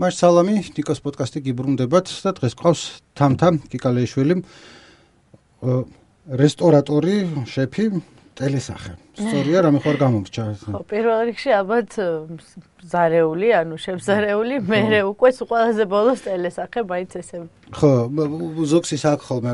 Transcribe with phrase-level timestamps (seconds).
[0.00, 2.82] მაშ სალამი, ნიკოს პოდკასტი გიბრუნდებათ და დღეს ყავს
[3.20, 4.36] თამთა კიკალეიშვილი.
[6.40, 7.84] რესტორატორი, შეფი,
[8.38, 8.94] ტელესახე.
[9.20, 10.44] სწორია, რამე ხარ გამომრჩა.
[10.64, 11.90] ხო, პირველ რიგში ალბათ
[12.80, 17.38] ზარეული, ანუ შევზარეული, მე უკვე ყველაზე ბოლოს ტელესახე მაინც ესე.
[17.70, 17.90] ხო,
[18.70, 19.52] ზოქსი საქ ხოლმე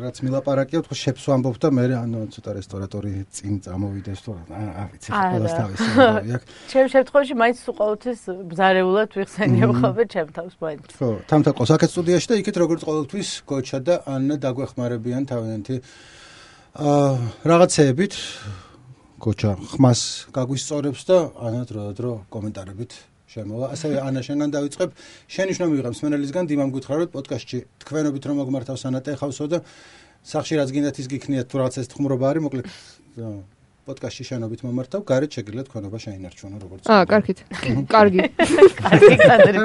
[0.00, 5.10] რაც მილაპარაკია, თქო შეფს ვამბობ და მე ანუ ცოტა რესტორატორი წინ წამოვიდეს თუ აა ვიცი,
[5.12, 6.38] ყველას თავის იმდია.
[6.72, 8.20] ჩემ შემთხვევაში მაინც უყავთვის
[8.58, 10.88] ზარეულად ვიხსენიებ ხოლმე ჩემ თავს მაინც.
[10.98, 15.76] ხო, თამთა ყო საქეთ სტუდიაში და იქით როგორც ყოველთვის გოჩა და ანა დაგვეხმარებიან თავიანთი
[16.74, 18.14] რაღაცეებით
[19.22, 20.00] გოჩა ხმას
[20.34, 22.92] გაგვისწორებს და ანათ რო დრო კომენტარებით
[23.30, 23.70] შემოვა.
[23.78, 24.90] ასევე ანა შენგან დავიწყებ.
[25.30, 29.58] შენი შნო მივიღებ სმენელისგან დიმამ გითხრა რომ პოდკასტში თქვენობით რომ მოგმართავს ანატე ხავსო და
[30.26, 32.66] სახში რაც გინდათ ის გიქნიათ თუ რაღაცა ეს თქმრობა არის მოკლედ
[33.84, 36.82] პოდკასტში შენობით მომართავ, გარეთ შეგიძლიათ ქონობა შეინარჩუნო როგორც.
[36.88, 37.38] აა, კარგით.
[37.94, 38.20] კარგი.
[38.80, 39.58] კარგი კადრი.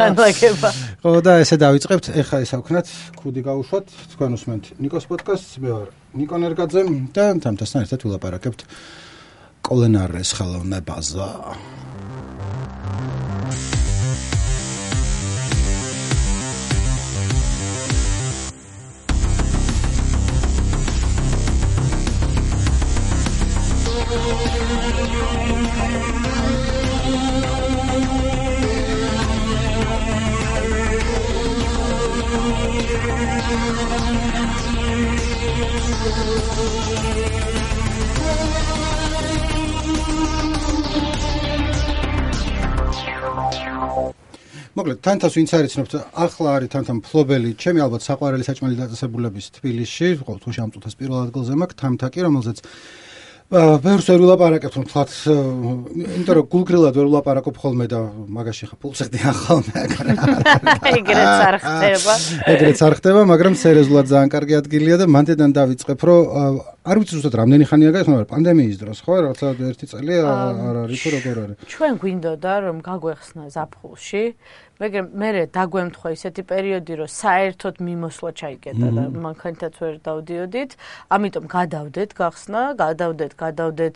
[0.00, 0.70] განლაგება.
[1.04, 2.04] ხო და ესე დავიწყებთ.
[2.24, 2.86] ეხა ეს ავქნათ,
[3.20, 8.60] ქუდი გავუშვათ, თქვენ უსმენთ ნიკოს პოდკასტს, მე ვარ ნიკო ნერგაძე და თამთასთან ერთად ვილაპარაკებთ
[9.60, 11.28] კოლენარეს ხელოვნებაზე.
[44.80, 50.08] მოკლედ თანთას ვინც არის ცნობთ ახლა არის თანთან ფლობელი ჩემი ალბათ საყვარელი საჭმელი დაწესებულების თბილისში
[50.20, 52.58] ყოველთვის ამ წუთას პირველ ადგილზე მაქვს თანთა კი რომელზეც
[53.50, 57.98] ბევრს ვერ ვილაპარაკებ თუმცა თლათ იმიტომ რომ გულგრილად ვერ ვილაპარაკობ ხოლმე და
[58.30, 59.74] მაგაში ხა პულსებდიან ხოლმე
[60.94, 62.14] ეგრეც არ ხდება.
[62.54, 66.22] ეგრეც არ ხდება მაგრამ სერიოზულად ძალიან კარგი ადგილია და მანდედან დავიწყებ რომ
[66.86, 71.08] არ ვიცი ზუსტად რამდენი ხანია გაიხსნა პანდემიის დროს ხო რაცა ერთი წელია არ არის თუ
[71.18, 71.56] როგორ არის.
[71.74, 74.24] ჩვენ გვინდოდა რომ გაგვეხსნა ზაფხულში
[74.80, 80.70] მაგრამ მე დაგვემთხვა ისეთი პერიოდი რომ საერთოდ მიმოსვლა ჩაიკეტა და მანქანითაც ვერ დავდიოდით.
[81.16, 83.94] ამიტომ გადავდეთ გახსნა გადავდეთ გადავდეთ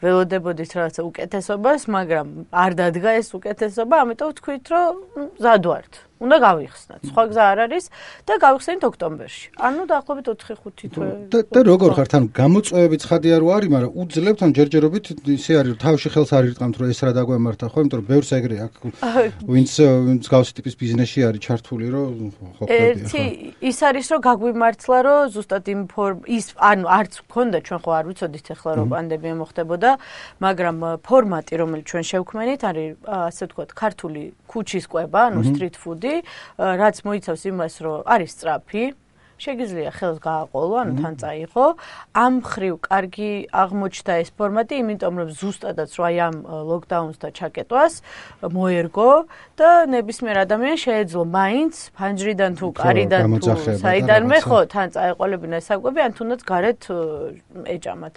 [0.00, 4.94] ველოდებოდით რაღაცა უკეთესობას მაგრამ არ დადგა ეს უკეთესობა ამიტომ ვთქვით რომ
[5.44, 7.00] ზადვართ უნდა გავიხსნათ.
[7.10, 7.84] სხვა გზა არ არის
[8.28, 9.46] და გავიხსენით ოქტომბერში.
[9.56, 11.08] ანუ დაახლოებით 4-5 თვე.
[11.48, 12.12] და როგორ ხართ?
[12.20, 15.04] ანუ გამოწვევები ცხადია რო არის, მაგრამ უძლებთ ან ჯერჯერობით
[15.40, 17.78] ისე არის, თავში ხელს არ ირტყამთ რომ ეს რა დაგვემართა, ხო?
[17.80, 18.74] იმიტომ რომ ბევრს ეგრე აქ
[19.48, 23.00] ვინც ვინც გავსი ტიპის ბიზნესში არის ჩართული, რომ ხო ხედავთ.
[23.00, 23.22] ერთი
[23.70, 25.80] ის არის რომ გაგვიმართლა რომ ზუსტად იმ
[26.28, 29.90] ის ანუ არც მქონდა ჩვენ ხო არ ვიცოდით ახლა რომ პანდემია მოხდებოდა,
[30.44, 35.76] მაგრამ ფორმატი რომელიც ჩვენ შევქმენით არის ასე ვთქვათ, ქართული ქუჩის კვება, ანუ street
[36.10, 36.22] food-ი,
[36.58, 38.84] რაც მოიცავს იმას, რომ არის სწრაფი,
[39.40, 41.66] შეგიძლია ხელს გააყოლო, ანუ თან წაიღო.
[42.14, 46.36] ამ ხრივ კარგი აღმოჩნდა ეს ფორმატი, იმიტომ რომ ზუსტადაც რა ამ
[46.70, 47.94] ლოკდაუნს და ჩაკეტვას
[48.54, 49.10] მოერგო
[49.56, 56.12] და ნებისმიერ ადამიანს შეეძლო მაინც ფანჯრიდან თუ კარიდან თუ საიდანმე ხო თან წაეყოლებინა საკვები, ან
[56.16, 56.82] თუნდაც გარეთ
[57.74, 58.14] ეჭამათ.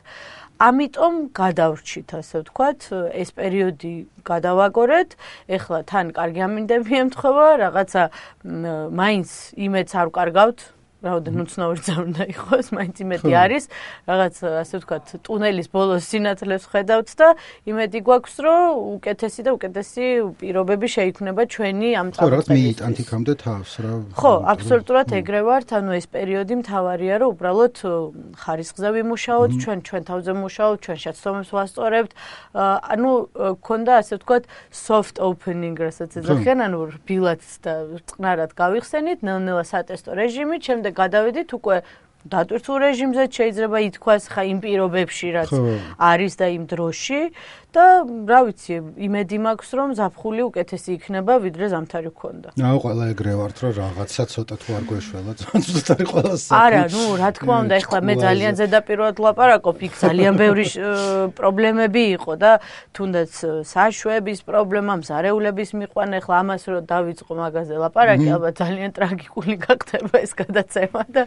[0.64, 2.80] ამიტომ გადავრჩით, ასე ვთქვათ,
[3.20, 5.10] ეს პერიოდი გადავაგორეთ.
[5.50, 8.04] ეხლა თან კარგი ამინდები ემთხვევა, რაღაცა
[9.02, 9.30] მაინც
[9.60, 10.60] იმეც არ ვკარგავთ,
[11.04, 13.64] რაოდენ უცნაური ძავრნა იყოს, მაინც იმედი არის,
[14.08, 17.28] რაღაც ასე ვთქვათ, ტუნელის ბოლოს სინათლეს ხედავთ და
[17.68, 18.64] იმედი გვაქვს, რომ
[19.04, 20.06] უკეთესი და უკეთესი
[20.40, 22.24] პირობები შეიქმნება ჩვენი ამ წამყვანი.
[22.24, 23.94] ხო, რაღაც მიიტანთ იქამდე თავს რა.
[24.16, 27.76] ხო, აბსოლუტურად ეგრე ვართ, ანუ ეს პერიოდი მთავარია, რომ უბრალოდ
[28.40, 32.12] ხარისხზე ვიმუშაოთ, ჩვენ ჩვენ თავზე ვიმუშაოთ, ჩვენ შეცდომებს ვასწორებთ.
[32.94, 33.12] ანუ
[33.60, 37.74] ქონდა ასე ვთქვათ, soft opening, რასაც ეძახიან, ანუ რბილად და
[38.08, 41.78] წყნარად გავიხსენით, ნელ-ნელა სატესტო რეჟიმით, შემდეგ გადავედით უკვე
[42.24, 45.52] დატვირთულ რეჟიმზე შეიძლება ითქვას ხა იმ პირობებში რაც
[46.00, 47.20] არის და იმ დროში
[47.74, 47.86] და
[48.30, 52.50] რა ვიცი, იმედი მაქვს, რომ ზაფხული უკეთესი იქნება, ვიდრე ზამთარი გქონდა.
[52.54, 56.60] აუ, ყველა ეგრე ვართ, რომ რაღაცა ცოტა თუ არ გვეშველა, ზუსტად არის ყველა საქმე.
[56.62, 60.66] არა, ნუ, რა თქმა უნდა, ეხლა მე ძალიან ზედაპირულად ლაპარაკობ, იქ ძალიან ბევრი
[61.40, 62.52] პრობლემები იყო და
[62.94, 63.32] თუნდაც
[63.66, 70.32] საშვების პრობლემა, მზარეულების მიყვანა, ეხლა ამას რომ დავიწყო მაგაზე ლაპარაკი, ალბათ ძალიან ტრაგიკული გახდება ეს
[70.38, 71.24] გადაცემა და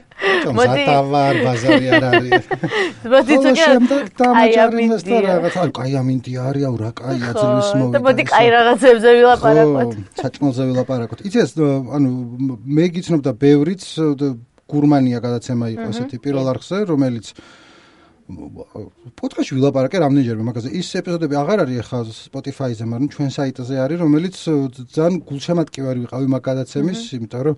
[0.55, 2.45] მოდი დავარ ბაზარი არ არის.
[3.11, 3.35] მოდი
[4.15, 7.93] თუ აი ამინდი რაღაცა, აი ამინდი არისაო რა კაია ძლის მოვიდა.
[7.97, 9.91] და მოდი კაი რაღაცებზე ვილაპარაკოთ.
[10.23, 11.19] საჭმელზე ვილაპარაკოთ.
[11.27, 11.39] იცი
[11.97, 12.11] ანუ
[12.77, 13.83] მე გიცნობ და ბევრიც
[14.67, 17.27] გურმანია გადაცემა იყო ესეთი პირველ არხზე, რომელიც
[18.27, 20.69] პოდკასტში ვილაპარაკე რამდენჯერმე მაგაზე.
[20.75, 24.35] ის ეპიზოდები აღარ არის ახლა Spotify-ზე, მაგრამ ჩვენ საიტზე არის, რომელიც
[24.91, 27.57] ძალიან გულშემატკივარი ვიყავი მაგ გადაცემის, იმიტომ რომ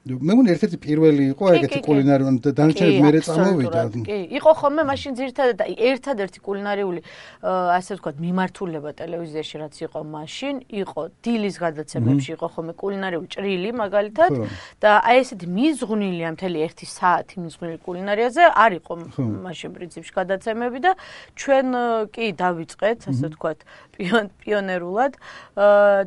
[0.00, 3.80] მე მგონი ერთ-ერთი პირველი იყო ეგეთი კულინარიული და დანარჩენები მერე წამოვიდა.
[4.08, 7.00] კი, იყო ხოლმე მაშინ ძირთადად ერთადერთი კულინარიული
[7.44, 14.32] ასე ვთქვათ მიმართულება ტელევიზიაში რაც იყო მაშინ, იყო დილის გადაცემებში იყო ხოლმე კულინარიული ჭრილი მაგალითად
[14.80, 20.78] და აი ესეთი მიზღვნილი ამ მთელი 1 საათი მიზღვნილი კულინარიაზე არ იყო მაშინ პრინციპში გადაცემები
[20.80, 20.92] და
[21.36, 21.66] ჩვენ
[22.08, 23.58] კი დავიწყეთ ასე ვთქვათ
[24.00, 25.16] პიონერულად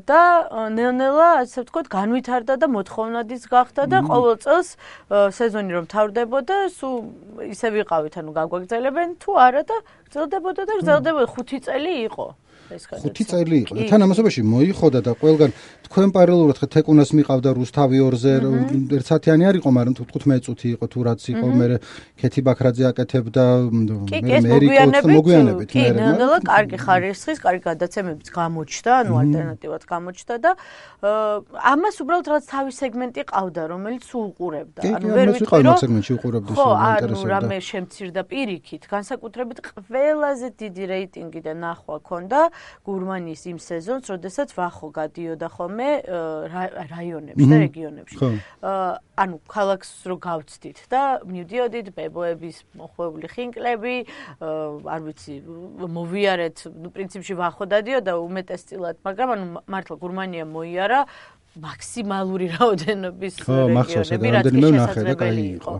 [0.10, 0.22] და
[0.74, 4.70] ნელ-ნელა ასე ვთქვათ განვითარდა და მოთხოვნადის გახდა და ყოველ წელს
[5.38, 6.96] სეზონი რომ თავდებოდა, სულ
[7.54, 9.78] ისე ვიყავით, ანუ გაგვაგზელებენ თუ არა და
[10.10, 12.28] გრძელდებოდა და გრძელდებოდა 5 წელი იყო.
[12.72, 13.74] ეს 5 წელი იყო.
[13.76, 15.52] და თან ამასობაში მოიხოდა და ყველგან
[15.88, 18.34] თქვენ პარალელურად ხე თეკუნას მიყავდა რუსთავი 2-ზე
[18.98, 21.68] ერთ საათიანი არ იყო მაგრამ თუ 15 წუთი იყო თუ რაც იყო მე
[22.22, 23.46] ქეთი ბაქრაძე აკეთებდა
[24.24, 30.52] მე მერიკო მოგვიანებით მე კი ნელა კარგი ხარისხის კარგი გადაცემებიც გამოჩნდა ანუ ალტერნატივად გამოჩნდა და
[31.04, 34.82] ამას უბრალოდ რაღაც თავი სეგმენტი ყავდა რომელიც უყურებდა.
[34.98, 41.40] ანუ ვერ ვიტყვი რომ სეგმენტში უყურებდი ხო ანუ რამე შემცირდა პირიქით განსაკუთრებით ყველაზე დიდი რეიტინგი
[41.44, 42.40] და ნახვა ქონდა
[42.88, 45.90] გურმანის იმ სეზონს, როდესაც ვახო გადიოდა ხოლმე
[46.94, 48.18] რაიონებში და რეგიონებში.
[49.14, 53.96] ანუ ქალაქს რო გავწდით და მივდიოდით ბებოების მოხვეული ხინკლები,
[54.42, 55.36] არ ვიცი,
[55.98, 61.00] მოვიარეთ, ნუ პრინციპში ვახო დადიოდა უმეტესწილად, მაგრამ ანუ მართლა გურმანია მოიარა
[61.54, 65.74] მაქსიმალური რაოდენობის რეგიონები, რაც შესაძლებელი იყო.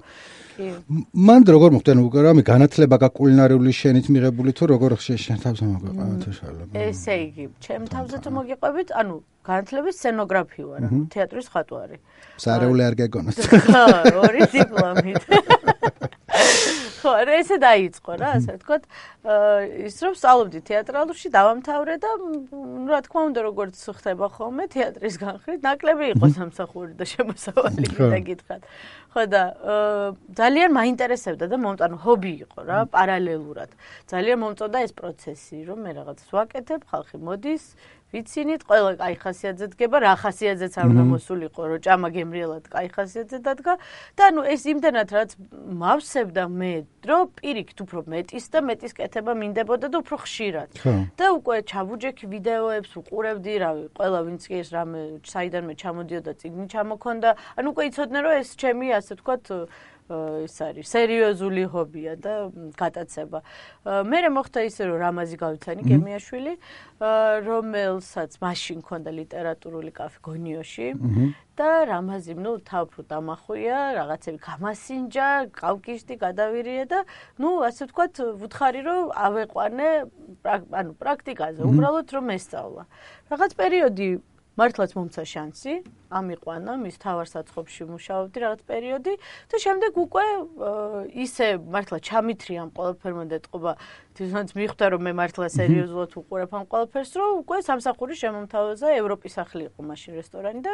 [0.58, 6.64] მან როგორ მოხდა ნუ რამე განათლება გაკულინარიული შენით მიღებული თუ როგორ შენ თავს მოგვიყვებით შალო
[6.78, 9.16] ესე იგი ჩემ თავზე თუ მოგიყვებით ანუ
[9.50, 11.98] განათლების სცენოგრაფი ვარ ანუ თეატრის ხატვარი
[12.46, 13.84] სარეული არ გეგონოთ ხო
[14.28, 15.22] ორი დიპლომით
[17.04, 18.84] ხო, ესე დაიწყო რა, ასე ვთქვათ.
[19.88, 22.12] ის რომ სწავლობდი თეატრალურში, დავამთავრე და
[22.88, 28.62] რა თქმა უნდა, როგორც ხდება ხოლმე თეატრის განხრით, ნაკლები იყო სამსახური და შემოსავალი და გითხრათ.
[29.12, 29.44] ხო და
[30.32, 33.70] ძალიან მაინტერესებდა და მომწონო ჰობი იყო რა, პარალელურად.
[34.08, 37.64] ძალიან მომწონდა ეს პროცესი, რომ მე რაღაცას ვაკეთებ, ხალხი მოდის,
[38.14, 43.38] ვიცინით, ყველა კაი ხასიათზე დგება, რა ხასიათზეც არ უნდა მოსულიყო, რომ ჭამა გემრიელად კაი ხასიათზე
[43.42, 43.74] დადგა.
[44.14, 45.32] და ანუ ეს იმდანად რაც
[45.82, 46.74] მავსებდა მე,
[47.10, 50.70] რომ პირიქით უფრო მეტის და მეტის კეთება მინდებოდა და უფრო ხშირად.
[51.18, 56.66] და უკვე ჩავუჯექი ვიდეოებს, უყურებდი, რავი, ყველა ვინც კი ეს რამე საიდან მე ჩამოდიოდა, წიგნი
[56.70, 59.44] ჩამოქონდა, ანუ უკვე იცოდნენ რომ ეს ჩემი ასე თქვათ
[60.10, 62.34] ის არის სერიოზული ჰობია და
[62.76, 63.40] გატაცება.
[64.04, 66.54] მე მე მოხდა ისე რომ რამაზი გავიცანი გემიაშვილი,
[67.48, 70.88] რომელსაც მაშინ ქონდა ლიტერატურული კაფე გონიოში
[71.54, 77.00] და რამაზი ნუ თავფრუ დამახვია, რაღაცები გამასინჯა, გავკიშდი, გადავირიე და
[77.40, 79.90] ნუ ასე ვთქვათ, ვუთხარი რომ ავეყვანე
[80.80, 82.84] ანუ პრაქტიკაზე, უბრალოდ რომ ესწავლა.
[83.32, 84.08] რაღაც პერიოდი
[84.60, 85.74] მართლაც მომცა შანსი,
[86.14, 89.14] ამიყვანა მის თავარ საცხობში მუშაობდი რაღაც პერიოდი
[89.50, 90.26] და შემდეგ უკვე
[91.26, 93.72] ისე მართლა ჩამithრი ამ ყველაფერმა დეტყობა
[94.14, 99.64] თვითონაც მიხვდა რომ მე მართლა სერიოზულად უყურებ ამ ყველაფერს რომ უკვე სამსახური შემომთავაზა ევროპის სახლი
[99.74, 100.74] იყო მაშინ რესტორანი და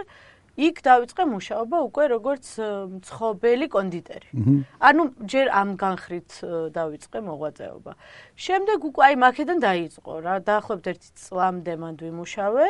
[0.60, 2.46] იქ დავიწყე მუშაობა უკვე როგორც
[3.00, 4.30] მცხობელი კონდიტერი.
[4.84, 6.32] ანუ ჯერ ამ განხრით
[6.76, 7.92] დავიწყე მოღვაწეობა.
[8.36, 12.68] შემდეგ უკვე აი მაქედან დაიწყო რა, დაახლოებით ერთი წლამდე მან ვიმუშავე.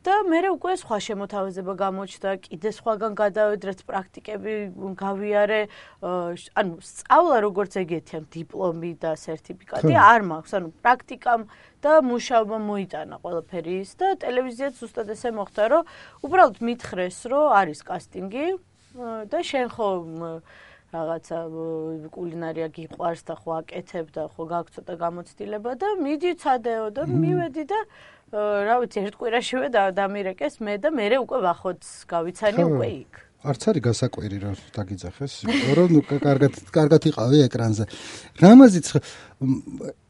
[0.00, 4.54] და მე უკვე სხვა შემოთავაზება გამოჩნდა, კიდე სხვაგან გადავედრეთ პრაქტიკები
[4.96, 5.60] გავიარე,
[6.56, 11.42] ანუ სწავლა როგორც ეგეთი, ან დიპლომი და სერტიფიკატი არ მაქვს, ანუ პრაქტიკამ
[11.84, 15.82] და მუშაობა მოიტანა ყველაფერი ის და ტელევიზიაც უბრალოდ ესე მოხდა, რომ
[16.24, 18.46] უბრალოდ მითხრეს, რომ არის კასტინგი
[19.30, 19.88] და შენ ხო
[20.90, 21.38] რაღაცა
[22.10, 27.64] კულინარია გიყვარს და ხო აკეთებ და ხო გაქვს ცოტა გამოცდილება და მიდი ცადეო და მივედი
[27.70, 27.78] და
[28.34, 31.80] რა ვიცი ერთ კვირაშივე დამირეკეს მე და მე უკვე ვახოთ
[32.10, 33.12] გავიცანი უკვე იქ.
[33.40, 35.34] არც არის გასაკვირი რა დაგიძახეს.
[35.78, 37.84] რომ კარგად კარგად იყავი ეკრანზე.
[38.42, 38.86] რამაზიც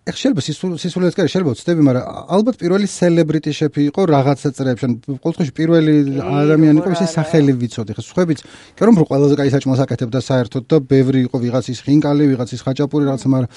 [0.09, 0.42] ეხ შეიძლება
[0.80, 4.85] სისულელეს კარი შეიძლება ვწდები, მაგრამ ალბათ პირველი სელებრიტი შეფი იყო რაღაცა წრეებში.
[4.88, 7.92] ან ყოველთვის პირველი ადამიანი იყო ისე სახელი ვიცოდი.
[8.00, 8.40] ხა სხვაებიც
[8.80, 13.28] კი რომ ყველაზე კაი საჭმელს აკეთებდა საერთოდ და ბევრი იყო ვიღაცის ხინკალი, ვიღაცის ხაჭაპური რაღაცა,
[13.28, 13.50] მაგრამ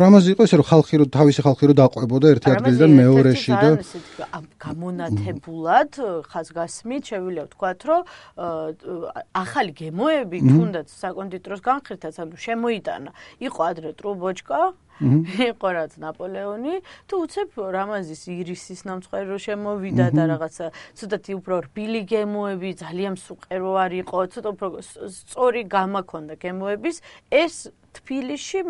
[0.00, 3.70] რამაზი იყო ისე რომ ხალხი რო თავისი ხალხი რო დაყვებოდა ერთი ადგილიდან მეორეში და
[4.56, 5.90] გამონათებულად
[6.32, 8.00] ხაზგასმით შევიძლია ვთქვათ, რომ
[9.36, 13.10] ახალი გემოები თუნდაც საკონდიტროს განხრითაც ანუ შემოიტანა.
[13.44, 14.60] იყო ადრე ტრუბოჩკა
[15.00, 16.74] იყო რაც ნაპოლეონი.
[17.08, 20.66] თუ უცებ რამაზის ირისის ნამწყერი რო შემოვიდა და რაღაცა
[21.00, 26.96] ცოტათი უფრო რბილი გემოები ძალიან მსუყერო არ იყო ცოტა უფრო სწორი გამაქონდა გემოების
[27.32, 27.54] ეს
[27.90, 28.60] თბილისში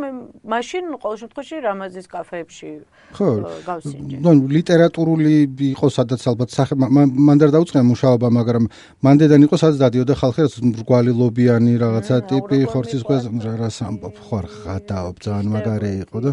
[0.53, 2.71] მაშინ ყოველ შემთხვევაში რამაზის კაფეებში
[3.17, 3.29] ხო
[3.69, 4.17] გავსინჯე.
[4.25, 5.35] ნუ ლიტერატურული
[5.77, 8.65] იყო სადაც ალბათ სახე მანდ არ დაუწყია მუშაობა მაგრამ
[9.05, 14.47] მანდედან იყო სადაც დადიოდა ხალხი რაც მრგვალი ლობიანი რაღაცა ტიპი ხორცის ხვეზე რას ამბობ ხარ
[14.65, 16.33] ღადაობ ძალიან მაგარი იყო და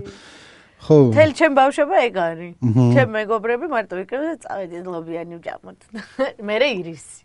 [0.87, 0.97] ხო.
[1.11, 2.53] თელ ჩემ ბავშვობა ეგ არის.
[2.95, 5.79] ჩემ მეგობრები მარტო იქნება და წავედი ლობიანი ვჭამოთ
[6.47, 7.19] მე რე ირისი.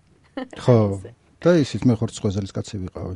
[0.59, 0.79] ხო
[1.43, 3.15] და ისიც მე ხორცს ხვეზელის კაცი ვიყავი.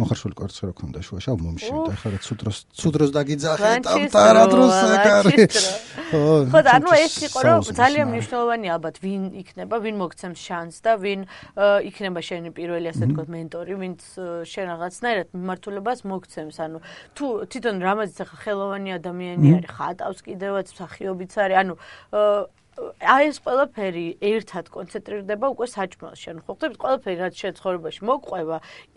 [0.00, 1.90] მოხარშული კვერცხი რო ქონდა შუაში, აუ მომშევდა.
[1.96, 3.70] ეხლა რა ცუდროს ცუდროს დაგიძახე
[4.12, 5.34] და რა დროს აკარი.
[6.06, 10.92] ხო და ანუ ეს იყო რომ ძალიან მნიშვნელოვანი ალბათ ვინ იქნება, ვინ მოგცემს შანსს და
[10.96, 11.20] ვინ
[11.56, 14.00] იქნება შენი პირველი ასე თქო მენტორი, ვინც
[14.46, 16.56] შენ რაღაცნაირად მიმართულებას მოგცემს.
[16.56, 16.78] ანუ
[17.16, 21.74] თუ თვითონ რამაზიც ახლა ხელოვანი ადამიანი არის, ხატავს კიდევაც, მსახიობიც არის, ანუ
[22.76, 26.26] აი ეს ყველაფერი ერთად კონცენტრირდება უკვე საჭმელში.
[26.32, 28.56] ანუ ხო ხდებით ყველაფერი რაც შენ ცხოვრებაში მოგყვება,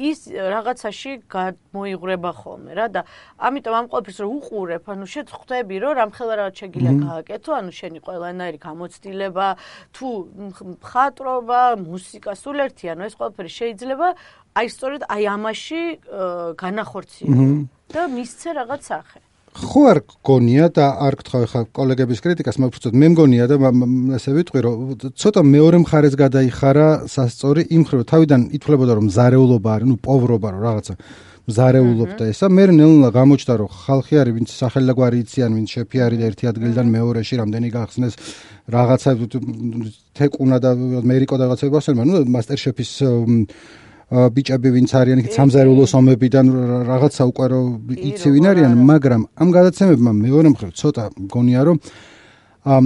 [0.09, 3.01] ის რაღაცაში გამოიღრება ხოლმე რა და
[3.39, 7.99] ამიტომ ამ ყველაფერს რო უყურებ, ანუ შენ ხვდები რომ რამხელა რაღაც შეგიძლია გააკეთო, ანუ შენი
[8.03, 9.47] ყველანაირი გამოცდილება,
[9.95, 10.07] თუ
[10.75, 14.07] მხატვრობა, მუსიკა, სულ ერთი, ანუ ეს ყველაფერი შეიძლება
[14.59, 15.81] აი სწორედ აი ამაში
[16.59, 17.47] განახორციელო
[17.95, 19.28] და მისცე რაღაც სახე.
[19.55, 23.55] ხო არ გონია და არ გთხოვ ხა კოლეგების კრიტიკას მაგრამ მე მგონია და
[24.17, 24.75] ასე ვიტყვი რომ
[25.17, 30.61] ცოტა მეორე მხარეს გადაიხარა სასწორი იმ ხრო თავიდან ითვლებოდა რომ ზარეულობა არის ნუ პოვრობა რომ
[30.69, 30.93] რაღაცა
[31.49, 36.25] ზარეულობდა ესა მე ნელა გამოჩნდა რომ ხალხი არის ვინც სახელაგვარი იციან ვინც შეფი არის და
[36.29, 38.13] ერთი ადგილიდან მეორეში რამდენი გახსნეს
[38.69, 39.11] რაღაცა
[40.13, 40.69] თეკუნა და
[41.01, 42.91] ამერიკო და რაღაცა ვასერმა ნუ მასტერ შეფის
[44.09, 46.45] ბიჭები ვინც არიან იქ სამზარეულოს ომებიდან
[46.89, 47.59] რაღაცა უკვე რო
[48.09, 51.77] იცი ვინ არიან მაგრამ ამ გადაცემებმა მეორე მხრივ ცოტა მგონია რომ
[52.65, 52.85] ამ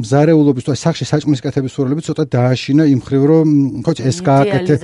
[0.00, 3.48] მზარეულობის თუ სახში საჭმლის კეთების სურვილები ცოტა დააშინა იმ მხრივ რომ
[3.82, 4.74] ხო ეს გააკეთე.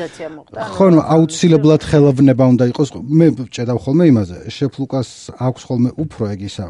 [0.75, 2.89] ხო ნუ აუცილებლად ხელოვნება უნდა იყოს.
[3.07, 4.37] მე ჭედავ ხოლმე იმაზე.
[4.51, 6.67] შეფლუკას აქვს ხოლმე უფრო ეგ ისა.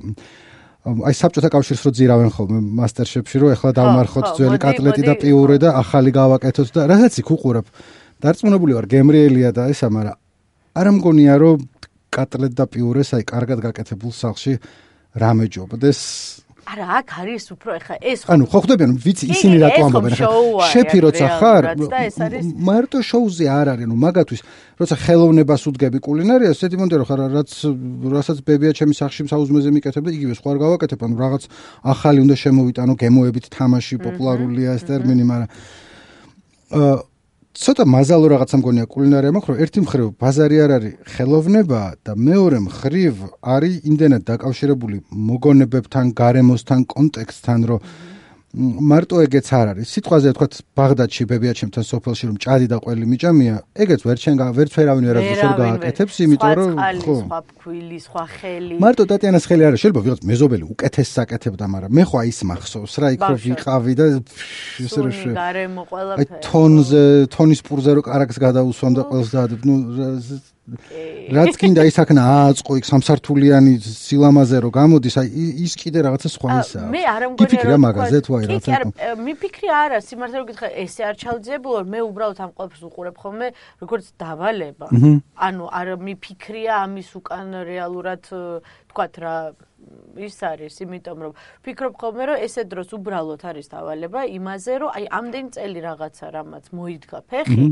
[0.86, 5.56] აი საბჭოთა კავშირს რო ძირავენ ხოლმე მასტერ შეფში რომ ეხლა დავმარხოთ ძველი კატლეტი და პიურე
[5.58, 7.66] და ახალი გავაკეთოთ და რაღაც იქ უყურებ
[8.22, 10.16] დარწმუნებული ვარ გემრიელია და ესა, მაგრამ
[10.76, 11.68] არ მგონია რომ
[12.12, 14.56] კატლეტ და პიურეს აი კარგად გაკეთებულ სახლში
[15.16, 16.00] რამე ჯობდეს.
[16.66, 20.26] არა, აქ არის უფრო ეხა ეს ანუ ხო ხვდებიან, ვიცი ისინი რატო ამბობენ ეხა.
[20.72, 21.62] შეფი როცა ხარ,
[22.68, 24.40] მარტო შოუზე არ არის, ნუ მაგათვის,
[24.80, 27.50] როცა ხელოვნებას უდგები კულინარიას, ესეთი მომდე რომ ხარ, რაც
[28.16, 31.42] რასაც ბებია ჩემი სახლში საუზმეზე მიკეთებ და იგივე სხვა გავაკეთებ, ანუ რაღაც
[31.86, 35.48] ახალი უნდა შემოვიტანო გემოებით თამაში, პოპულარულია ეს ტერმინი, მაგრამ
[36.66, 36.94] აა
[37.56, 42.58] ცოტა მაზალო რაღაცა მგონია კულინარია მაქვს რომ ერთი მხრივ ბაზარი არ არის ხელოვნება და მეორე
[42.66, 43.14] მხრივ
[43.56, 44.96] არის იმდენად დაკავშირებული
[45.30, 47.80] მოგონებებთან, გარემოსთან, კონტექსტთან, რომ
[48.56, 49.86] მარტო ეგეც არ არის.
[49.92, 55.04] სიტყვაზე ვთქვათ, ბაღდადში ბებიაჩემთან სოფელში რომ ჭადი და ყველი მიჭამია, ეგეც ვერ ჩვენ ვერ ფერავინ
[55.04, 56.70] ვერ აღწერ გააკეთებს, იმიტომ რომ
[57.04, 57.16] ხო.
[57.20, 58.76] სხვა ფქვილი, სხვა ხელი.
[58.80, 62.40] მარტო ტატიანას ხელი არ არის, შეიძლება ვიღაც მეზობელი უკეთეს საკეთებდა, მაგრამ მე ხო აი ის
[62.48, 64.04] მახსოვს რა, იქ რო ვიყავი და
[64.80, 65.30] ესე რო შე.
[65.36, 66.16] გარემო ყველაფერი.
[66.16, 69.76] აი თონზე, თონის პურზე რო კარაქს გადაუსვამ და ყველს დაადებ, ნუ
[70.66, 76.48] რაც კიდე ის აქნა ააწყო იქ სამსართულიანი სილამაზე რო გამოდის აი ის კიდე რაღაცა სხვა
[76.58, 76.88] ისაა.
[76.90, 81.02] მე არ მგონია ფიქრია მაგაზე თუ აი რაღაცა კი მიფიქრი არა სიმართლე რომ გითხრა ესე
[81.06, 83.46] არ ჩავძიებულო მე უბრალოდ ამ ყველაფერს უყურებ ხოლმე
[83.78, 84.86] როგორც დავალება.
[85.46, 88.22] ანუ არ მიფიქრია ამის უკან რეალურად
[88.90, 89.36] თქვათ რა
[90.22, 91.32] ის არის, იმიტომ რომ
[91.64, 96.64] ფიქრობ ხოლმე რომ ესე დროს უბრალოდ არის დავალება იმაზე, რომ აი ამდენ წელი რაღაცა რამაც
[96.72, 97.66] მოიდგა ფეხი,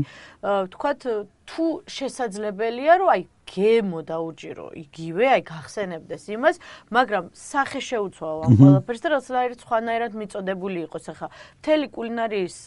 [0.45, 1.01] თქვათ
[1.45, 6.57] თუ შესაძლებელია რომ აი გემო დაუჭირო იგივე, აი გახსენებდეს იმას,
[6.89, 11.29] მაგრამ სახე შეუცვალო ამ ყველაფერს და რაღაცნაირად სხვანაირად მიწოდებული იყოს ახლა.
[11.61, 12.57] მთელი კულინარიის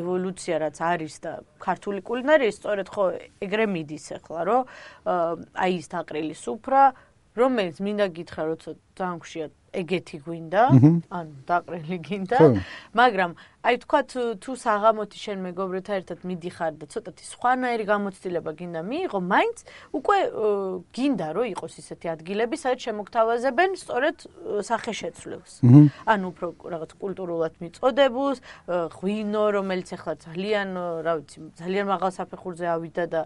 [0.00, 3.04] ევოლუცია რაც არის და ქართული კულინარიის სწორედ ხო
[3.44, 4.60] ეგრე მიდის ახლა, რომ
[5.52, 6.84] აი ის დაყრილი სუფრა
[7.34, 10.62] რომელიც მინდა გითხრა, როცა ძალიან ხშირად ეგეთი გვინდა,
[11.10, 12.38] ანუ დაყრილი გინდა,
[12.94, 13.30] მაგრამ
[13.64, 14.00] აი თქვა
[14.44, 19.58] თუ საღამოთი შენ მეგობრებთან ერთად მიდიხარ და ცოტათი სხვანაირი გამოცდილება გინდა მიიღო, მაინც
[19.96, 20.18] უკვე
[20.92, 24.16] გინდა რომ იყოს ისეთი ადგილები, სადაც შემოგთავაზებენ სწორედ
[24.68, 25.52] სახეშეცვლილს.
[26.04, 28.38] ანუ უფრო რაღაც კულტურულად მიწოდებულს,
[28.68, 30.68] ღვინო, რომელიც ახლა ძალიან,
[31.08, 33.20] რა ვიცი, ძალიან მაღალ საფეხურზე ავიდა და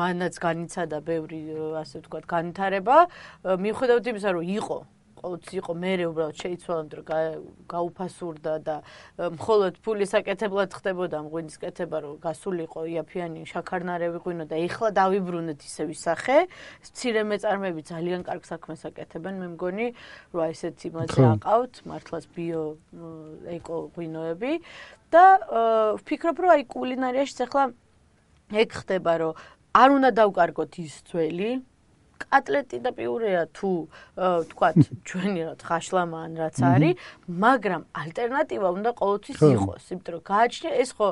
[0.00, 1.40] მანაც განიცადა ბევრი
[1.76, 2.96] ასე ვთქვათ განვითარება,
[3.44, 4.78] მიუხედავად იმისა, რომ იყო
[5.16, 7.04] ყოველთვის იყო მე უბრალოდ შეიცვალა რომ
[7.72, 8.76] გაუფასურდა და
[9.16, 15.82] მხოლოდ ფულის აკეთებლად ხდებოდა მღვინის კეთება რომ გასულიყო იაფიანი შაქარნარევი ღვინო და ეხლა დავიბრუნეთ ისე
[15.90, 16.38] ვისახე
[16.86, 19.34] მცირე მეწარმეები ძალიან კარგ საქმეს აკეთებენ.
[19.40, 19.86] მე მგონი
[20.32, 22.62] რომ აი ესეთი მასე აყავთ მართლაც ბიო
[23.56, 24.52] ეკო ღვინოები.
[25.10, 25.24] და
[26.02, 27.64] ვფიქრობ რომ აი კულინარიაში ახლა
[28.62, 29.32] ეგ ხდება რომ
[29.76, 31.50] არ უნდა დავკარგოთ ის ძველი
[32.22, 33.70] კატლეტი და პიურეა თუ
[34.50, 34.68] თქვა
[35.08, 36.94] ჩვენი რა ხაშლამან რაც არის,
[37.28, 41.08] მაგრამ ალტერნატივა უნდა ყოველთვის იყოს, იმიტომ რომ გააჩნია ეს ხო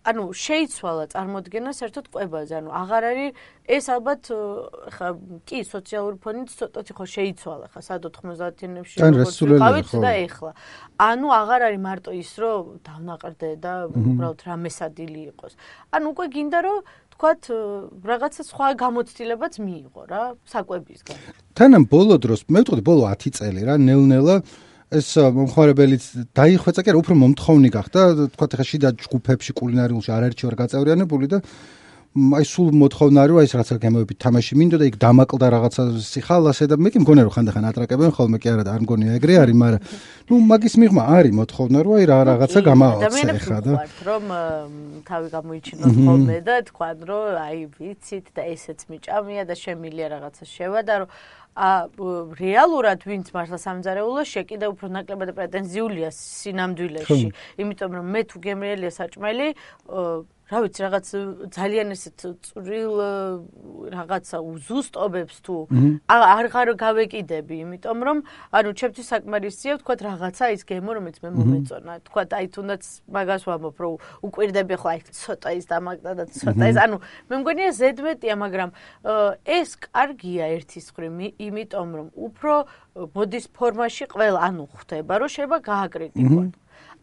[0.00, 3.30] ანუ შეიცვალა წარმოქმნა საერთოდ ყვებაზე, ანუ აღარ არის
[3.68, 4.22] ეს ალბათ
[4.96, 5.08] ხა
[5.44, 8.96] კი სოციალური ფონით ცოტათი ხო შეიცვალა ხა სად 90-იანებში
[9.60, 10.52] როგორც და ეხლა.
[11.04, 15.52] ანუ აღარ არის მარტო ის რომ დავნაყრდე და უბრალოდ რამესადილი იყოს.
[15.92, 16.78] ანუ უკვე გინდა რომ
[17.20, 17.42] თქვათ
[18.00, 21.16] რაღაცა სხვა გამოცდილებაც მიიღო რა საკვებისგან.
[21.52, 24.36] თანამ ბოლო დროს მე ვიტყოდი ბოლო 10 წელი რა ნელ-ნელა
[24.88, 28.00] ეს მომხმარებელიც დაიხვეწა კი რა უფრო მომთხოვნი გახდა
[28.32, 31.38] თქვათ ახლა შიდა ჯგუფებში კულინარიულში არაერთი ვარ გაწევრიანებული და
[32.10, 36.90] აი სულ მოთხოვნარი ვარ ის რაცა გემოებით თამაში მინდოდა იქ დამაკლდა რაღაცა სიხალასე და მე
[36.90, 39.84] კი მგონია რომ ხანდახან ატრაკებენ ხოლმე კი არა და არ მგონია ეგრე არის მაგრამ
[40.26, 43.72] ნუ მაგის მიღმა არის მოთხოვნა რომ აი რა რაღაცა გამავალცე ხა და
[44.10, 44.24] რომ
[45.06, 50.94] თავი გამოიჩინოს ხოლმე და თქვა რომ აი ვიცით და ესეც მიჭამია და შემილია რაღაცა შევადა
[51.06, 51.08] რომ
[51.54, 51.70] ა
[52.38, 57.26] რეალურად ვინც მართლა სამძარეულო შეკიდა უფრო ნაკლებად პრეტენზიულია სინამდვილეში.
[57.58, 59.46] იმიტომ რომ მე თუ გემრიელია საჭმელი
[60.50, 61.06] რა ვიცი რაღაც
[61.54, 62.94] ძალიან ესეთ წვრილ
[63.94, 65.56] რაღაცა უზუსტობებს თუ
[66.10, 68.18] არ ღარ გავეკიდები იმიტომ რომ
[68.58, 71.94] ანუ ჩემთვის საკმარისია თქვა რაღაცა ის გემო რომელიც მე მომეწონა.
[72.02, 72.82] თქვა აი თუნდაც
[73.14, 73.94] მაგას ვამბობ რომ
[74.26, 76.76] უკვირდები ხო აი ცოტა ის დამაგდა და ცოტა ის.
[76.82, 76.96] ანუ
[77.30, 78.70] მე მგონია ზედმეტია მაგრამ
[79.46, 82.54] ეს კარგია ერთის ხრი იმიტომ რომ უფრო
[83.14, 86.50] მოდის ფორმაში ყველა ანუ ხვდება რომ შეიძლება გააკრიტიკონ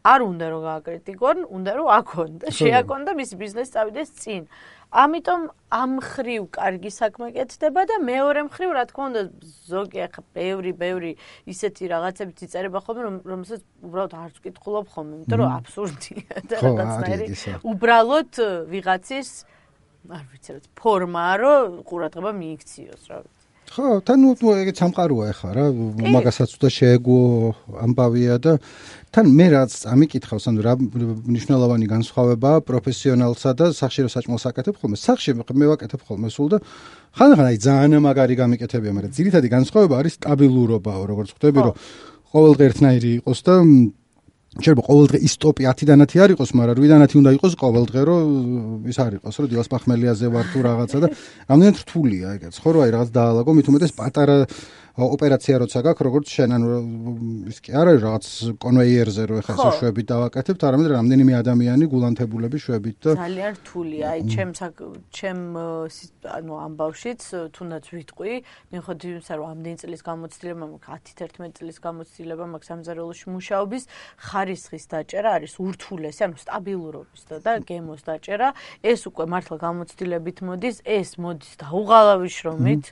[0.04, 4.44] არ უნდა რომ გააკრიტიკონ, უნდა რომ აქონ და შეაკონ და მის ბიზნესს წავიდეს წინ.
[4.88, 9.22] ამიტომ ამ ხრივ კარგი საქმე კეთდება და მეორე მხრივ რა თქმა უნდა
[9.68, 11.12] ზოგი ახლა ბევრი ბევრი
[11.44, 17.26] ისეთი რაღაცები იწერება ხოლმე რომ რომელსაც უბრალოდ არც ვკითხულობ ხოლმე, იმიტომ რომ აბსურდია და რაღაცნაირი
[17.68, 18.32] უბრალოდ
[18.72, 19.30] ვიღაცის
[20.08, 23.18] არ ვიცი რა ფორმაა რომ ყურადღება მიიქციოს რა.
[23.28, 23.37] ვიცი
[23.68, 25.66] ხო, თან ნუ ეგეც სამყაროა ახლა რა,
[26.16, 27.20] მაგასაც უნდა შეეგო
[27.84, 28.54] ამბავია და
[29.12, 34.98] თან მე რაც ამიკითხავს, ანუ რა მნიშვნელოვანი განსხვავებაა პროფესიონალსა და სახშირო საჭმელს აკეთებ ხოლმე.
[34.98, 36.58] სახში მე ვაკეთებ ხოლმე სულ და
[37.18, 41.74] ხანდახან აი ძალიან მაგარი გამიკეთებია, მაგრამ ძირითადი განსხვავება არის სტაბილურობაო, როგორც ხვდები, რომ
[42.32, 43.56] ყოველდღე ერთნაირი იყოს და
[44.64, 48.26] შეიძლება ყოველდღე ის ტოპი 10-დან 10 არ იყოს, მაგრამ 8-დან 10 უნდა იყოს ყოველდღე, რომ
[48.92, 51.08] ის არ იყოს, რომ დილას პახმელიაზე ვარ თუ რაღაცა და
[51.52, 52.56] რამდენად რთულია ეგეც.
[52.58, 54.38] ხო რა, აი რაღაც დაალაგო, მით უმეტეს პატარა
[54.98, 56.68] ოპერაცია როცა გაქვს როგორც შენ ანუ
[57.54, 58.26] ის კი არა რაღაც
[58.58, 64.52] კონვეიერზე რო ეხა შვებით დავაკეთებთ არამედ რამდენიმე ადამიანი გულანთებულები შვებით და ძალიან რთულია აი ჩემ
[65.14, 65.42] ჩემ
[66.28, 67.22] ანუ ამბავშიც
[67.56, 68.34] თუნდაც ვიტყვი.
[68.72, 73.84] მიხედავთ იმისა რომ ამდენი წლის გამოცდილება მაქვს 10-11 წლის გამოცდილება მაქვს სამზარეულოში მუშაობის
[74.28, 78.48] ხარისხის დაჭერა არის ურთულესი ანუ სტაბილურობის და და გემოს დაჭერა.
[78.84, 82.86] ეს უკვე მართლა გამოცდილებით მოდის ეს მოდის დაუღალავი შრომით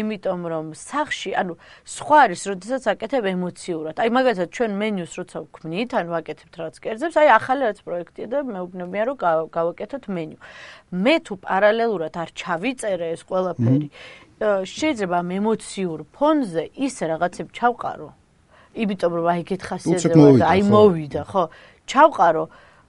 [0.00, 1.54] იმიტომ რომ სახში ანუ
[1.84, 3.94] სხვა არის, როდესაც აკეთებ ემოციურად.
[4.00, 8.38] აი მაგალითად ჩვენ მენიუს როცა ვქმნით, ანუ ვაკეთებთ რაღაც კერძებს, აი ახალი რაც პროექტია და
[8.48, 9.16] მეუბნებია რომ
[9.52, 10.38] გავაკეთოთ მენიუ.
[11.04, 13.86] მე თუ პარალელურად არ ჩავიწერე ეს ყველაფერი,
[14.40, 18.08] შეიძლება ემოციურ ფონზე ის რაღაცებს ჩავყარო.
[18.74, 21.44] იმიტომ რომ აი გითხასიათება და აი მოვიდა, ხო?
[21.86, 22.44] ჩავყარო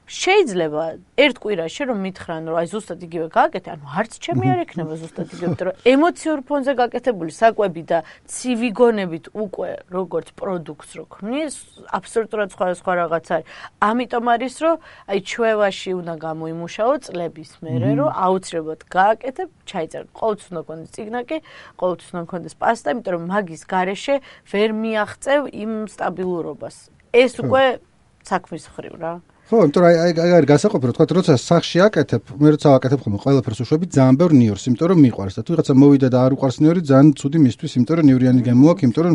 [0.05, 0.83] შეიძლება
[1.17, 5.27] ერთ კვირაში რომ მითხრან რომ აი ზუსტად იგივე გააკეთე, ანუ არც ჩემი არ ექნება ზუსტად
[5.33, 11.53] იგივე, იმიტომ რომ ემოციურ ფონზე გაკეთებული საკვები და ცივი გონებით უკვე როგორც პროდუქტს რო ქმნის,
[11.89, 13.45] აბსოლუტურად სხვა სხვა რაღაც არის.
[13.81, 14.75] ამიტომ არის რომ
[15.09, 20.07] აი ჩვევაში უნდა გამოიმუშაო წლების მერე, რომ აუცილებლად გააკეთებ, ჩაიწერო.
[20.13, 21.37] ყოველთვის უნდა გქონდეს ციგნაკი,
[21.81, 24.15] ყოველთვის უნდა გქონდეს პასტა, იმიტომ რომ მაგის გარეშე
[24.53, 26.75] ვერ მიაღწევ იმ სტაბილურობას.
[27.15, 27.63] ეს უკვე
[28.21, 29.13] საქმის ხრივ რა.
[29.45, 32.99] ხო, იმიტომ რომ აი აი არის გასაყოფი, რომ თქვა, როცა სახში აკეთებ, მე როცა ვაკეთებ
[33.05, 36.31] ხოლმე ყველაფერს უშვები, ძალიან ბევრ ნიორს, იმიტომ რომ მიყვარს და თუ რაღაცა მოვიდა და არ
[36.33, 39.13] უყვარს ნიორი, ძალიან ცუდი მისთვის, იმიტომ რომ ნიორიანი გემო აქვს, იმიტომ რომ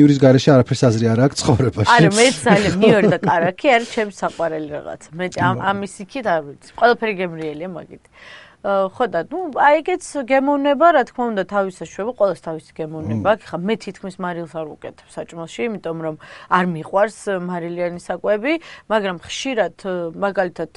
[0.00, 1.92] ნიორის გარეშე არაფერს აზრი არ აქვს ცხოვრებაში.
[1.92, 5.00] არა, მე ძალიან ნიორი და კარაკი არის ჩემს საყვარელი რაღაც.
[5.12, 6.68] მე ამის იქით არ ვიცი.
[6.80, 8.04] ყველაფერი გემრიელია მაგით.
[8.66, 13.28] ხო და ნუ აი ეგეც გემოვნება რა თქმა უნდა თავისაშვები ყოველს თავისი გემოვნება.
[13.36, 16.16] აქვს ხა მე თითქმის მარილს არ ვუკეთებ საჭმელში იმიტომ რომ
[16.50, 18.52] არ მიყვარს მარილიანი საკვები
[18.90, 19.76] მაგრამ ხშირად
[20.18, 20.72] მაგალითად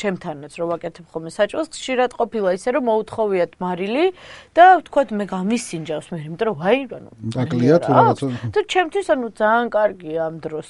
[0.00, 4.04] ჩემთანაც რო ვაკეთებ ხოლმე საჭმელს ხშირად ყოფილა ისე რომ მოუთხოვიათ მარილი
[4.56, 7.10] და ვთქვათ მე გამისინჯავს მე იმიტომ რომ ვაი ანუ
[7.44, 10.68] აკლია თუ რაღაცა თუ ჩემთვის ანუ ძალიან კარგია ამ დროს.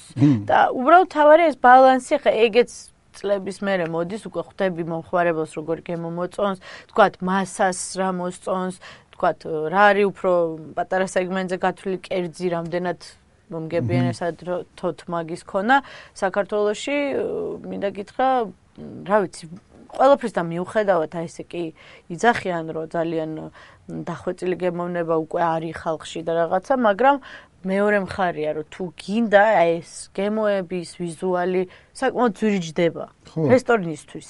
[0.51, 2.71] და უბრალოდ თავარი ეს ბალანსი ხა ეგეც
[3.17, 6.59] წლების მერე მოდის უკვე ხვდები მომხმარებელს როგორ გემომოწონს,
[6.91, 8.75] თქვათ მასას რა მოსწონს,
[9.15, 9.39] თქვათ
[9.73, 10.31] რა არის უფრო
[10.77, 12.99] პატარა სეგმენტზე გათვლილი კერძი რამდენად
[13.51, 14.41] მომგებიან ესად
[14.79, 15.83] თოთ მაგის ქონა.
[16.15, 16.97] საქართველოში
[17.67, 18.27] მინდა გითხრა
[19.09, 19.45] რა ვიცი
[19.91, 21.63] ყველაფრის და მიუხედავად აი ესე კი
[22.15, 23.31] იძახიან რომ ძალიან
[23.91, 27.15] დახვეწილი გემოვნება უკვე არის ხალხში და რაღაცა, მაგრამ
[27.61, 29.43] მეორე მხარეა რომ თუ გინდა
[29.77, 31.61] ეს გემოების ვიზუალი
[31.93, 33.05] საკმაოდ ძვირიჯდება
[33.51, 34.29] რესტორნისთვის.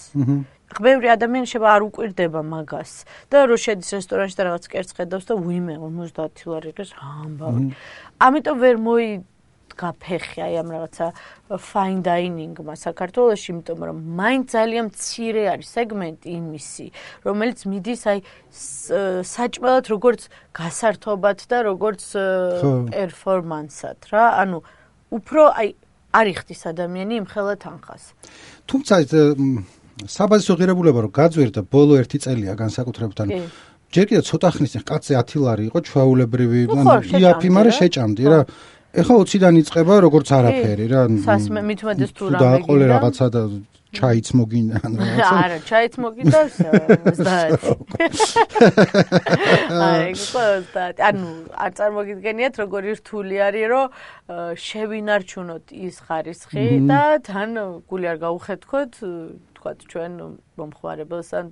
[0.72, 2.92] ხმევრი ადამიანი შევა არ უკვირდება მაგას
[3.28, 7.76] და რო შედის რესტორანში და რაღაც კერც ხედავს და უიმე 50 ლარი გას ამბავი.
[8.24, 9.08] ამიტომ ვერ მოი
[9.82, 11.06] გაფეხი აი ამ რაღაცა
[11.58, 16.86] fine dining-მა საქართველოში, იმიტომ რომ მაინც ძალიან მცირე არის სეგმენტი იმისი,
[17.26, 18.20] რომელიც მიდის აი
[19.36, 20.22] საჭმელად როგორც
[20.54, 22.02] გასართობად და როგორც
[22.94, 24.26] პერფორმანსად რა.
[24.42, 24.58] ანუ
[25.18, 25.70] უფრო აი
[26.12, 28.04] არიხდის ადამიანი იმხელა თანხას.
[28.68, 28.94] თუმცა
[30.08, 33.30] საბაზისო ღირებულება რომ გაძვირდა ბოლო 1 წელია განსაკუთრებით ან
[33.92, 38.40] ჯერ კიდევ ცოტა ხნის წინ კაცზე 10 ლარი იყო ჩვეულებრივი ანუ იაფი მარე შეჭამდი რა
[38.92, 41.02] ეხლა 20-დან იწყება როგორც არაფერი რა.
[41.26, 42.42] სასმე მithumedes თუ რამე.
[42.44, 43.42] დააყოლე რაღაცა და
[43.92, 45.36] ჩაიც მოგინდა ან რაღაცა.
[45.44, 47.60] არა, ჩაიც მოგინდა 30.
[49.84, 53.86] აი, ყოლა, ანუ არ წარმოგიდგენიათ როგორი რთული არის, რომ
[54.66, 57.52] შევინარჩუნოთ ის ხარისხი და თან
[57.92, 58.94] გული არ გაუხეთქოთ
[59.62, 60.12] თქვა ჩვენ
[60.58, 61.46] მომხმარებელს ან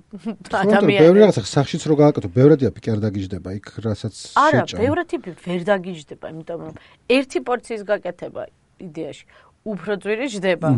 [0.50, 1.02] ადამიანს.
[1.06, 4.42] ბევრი რაღაცა სახშიც რო გააკეთო, ბევრად იაფი კი არ დაგიждდება იქ, რასაც შეჭამ.
[4.42, 6.74] არა, ბევრად იაფი ვერ დაგიждდება, იმიტომ რომ
[7.06, 8.42] ერთი პორციის გაკეთება
[8.82, 9.24] იდეაში
[9.60, 10.68] უფრო ძვირი ჯდება,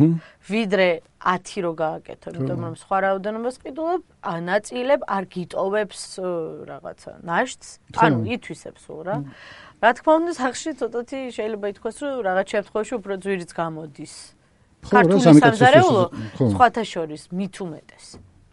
[0.50, 0.88] ვიდრე
[1.22, 6.00] 10 რო გააკეთო, იმიტომ რომ სხვა რაოდენობას ყიდულობ, ანაწილებ, არ გიტოვებს
[6.66, 9.16] რაღაცა ნაშთს, ანუ ითვისებს სულ რა.
[9.78, 14.14] რა თქმა უნდა, სახში ცოტათი შეიძლება ითქვას, რომ რაღაც შემთხვევაში უფრო ძვირიც გამოდის.
[14.90, 16.04] ქართული სამზარეულო
[16.52, 18.06] სხვათა შორის მით უმეტეს.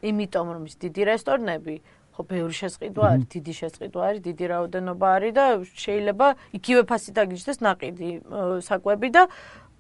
[0.10, 1.76] იმიტომ რომ ის დიდი რესტორნები
[2.20, 7.58] ხო ბევრი შესყიდვა არის, დიდი შესყიდვა არის, დიდი რაოდენობა არის და შეიძლება იგივე ფასი დაგიჯდეს
[7.64, 8.10] ناقიდი
[8.68, 9.24] საკვები და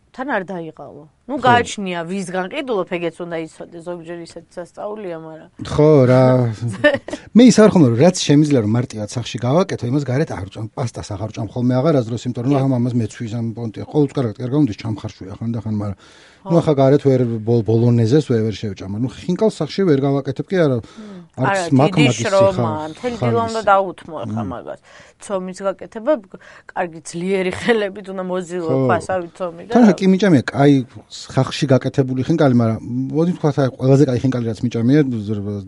[0.09, 1.03] თან არ დაიღალო.
[1.29, 6.23] ну გააჩნია ვისგან ყიდულობ ეგეც უნდა იცოდე ზოგჯერ ისეთ სასწაულია, მაგრამ ხო რა.
[7.37, 11.09] მე ის არ ხომ რაც შემიძლია რომ მარტივად სახში გავაკეთო, იმას გარეთ არ ვწვამ, პასტას
[11.13, 15.33] აღარ ვწვამ ხოლმე აღარაზრო, იმიტომ რომ ამ ამას მეცვის ამ პონტი ყოველწკარად კარგავ უნდა ჩამხარშვია
[15.37, 15.97] ხანდახან, მაგრამ
[16.47, 18.95] ნუ ახლა გარეთ ვერ ბოლონეზეს ვერ შევჭამ.
[19.03, 20.77] ნუ ხინკალ სახში ვერ გავაკეთებ კი არა.
[21.39, 22.19] არც მაგმაგის
[22.55, 22.69] ხა.
[22.95, 24.79] მთელი დილა უნდა დაუთმო ახლა მაგას.
[25.19, 26.13] ცომის გაკეთება
[26.71, 30.75] კარგი ძლიერი ხელებით უნდა მოზილო ფასავით ცომი და თან კი მიჭამია კაი
[31.35, 32.79] ხახში გაკეთებული ხინკალი მაგრამ
[33.11, 35.01] მოდი თქვა აი ყველაზე კაი ხინკალი რაც მიჭამია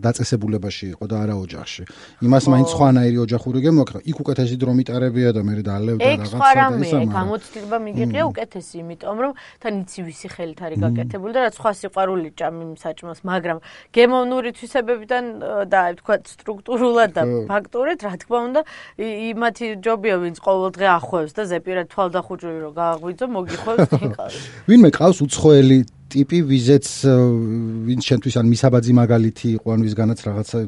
[0.06, 1.82] დაწესებულებაში იყო და არა ოჯახში
[2.26, 6.80] იმას მაინც სხვანაირი ოჯახური გემოქრა იქ უკეთესი დრო მიტარებია და მე დალევ და რაღაცა და
[6.80, 11.54] ისე მაგრამ გამოცდილება მიგიყია უკეთესი იმიტომ რომ თან იცი ვისი ხელით არის გაკეთებული და რაც
[11.58, 13.58] სხვა სიყვარული ჭამი საჭმელს მაგრამ
[13.96, 15.24] გემოვნური თვისებებიდან
[15.72, 18.60] და აი თქვა სტრუქტურულად და ფაქტურით რა თქმა უნდა
[19.02, 24.36] იმ მათი ჯობია ვინც ყოველ დღე ახვევს და ზეპირად თვალდახუჭული რომ გააღვიძო მოგიხვევს თინკალს.
[24.70, 25.78] ვინმე ყავს უცხოელი
[26.12, 26.86] ტიპი ვიზეც
[27.88, 30.58] ვინც შენთვის ან მისაბაძი მაგალითი იყო ან ვისგანაც რაღაცა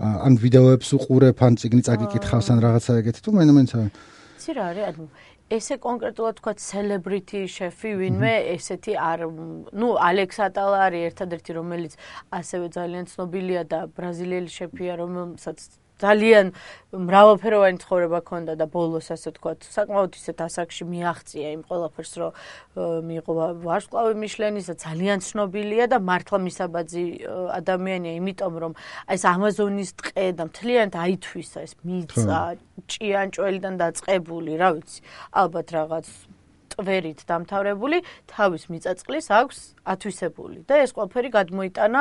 [0.00, 3.78] ან ვიდეოებს უყურებ ან წიგნი წაგიკითხავს ან რაღაცა ეგეთი თუ მენმენცა.
[4.40, 5.04] ცი რა არის ანუ
[5.50, 9.24] ესე კონკრეტულად თქვა celebrity შეფი ვინმე ესეთი არ
[9.82, 11.96] ნუ ალექს ატალა არის ერთადერთი რომელიც
[12.38, 15.58] ასევე ძალიან ცნობილია და ბრაზილიელი შეფია რომელსაც
[16.00, 16.52] ძალიან
[16.90, 22.32] მრავალფეროვანი ცხოვრება ქონდა და ბოლოს ასე თქვა საკმაოდ ისეთ ასაკში მიაღწია იმ ყველაფერს რომ
[23.06, 23.32] მიიღო
[23.62, 27.04] ვარსკვლავი მიშლენის და ძალიან ცნობილია და მართლა მისაბაძი
[27.60, 28.72] ადამიანია იმიტომ რომ
[29.14, 32.40] ეს ამაზონის ტყე და მთლიანად აითვისა ეს მიწა
[32.90, 36.06] ჭიანჭველიდან დაწყებული რა ვიცი ალბათ რაღაც
[36.80, 37.98] ტვერით დამთავრებული,
[38.32, 42.00] თავის მიწაწყლის აქვს ათვისებული და ეს ყველაფერი გადმოიტანა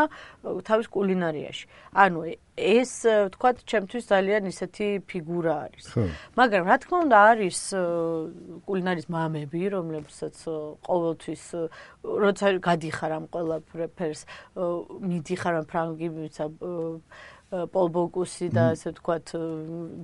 [0.63, 1.65] თავის კულინარიაში.
[1.99, 2.19] ანუ
[2.59, 2.91] ეს
[3.35, 5.85] თქვათ, ჩემთვის ძალიან ისეთი ფიგურა არის.
[6.39, 7.59] მაგრამ რა თქმა უნდა არის
[8.67, 10.35] კულინარის მამები, რომლებსაც
[10.83, 11.43] ყოველთვის
[12.03, 14.21] როცა გადიხარ ამ ყველაფერს,
[15.11, 16.99] მიდიხარ ამ ფრანგიბიცა პოლ
[17.49, 19.31] ბოკუსი და ასე ვთქვათ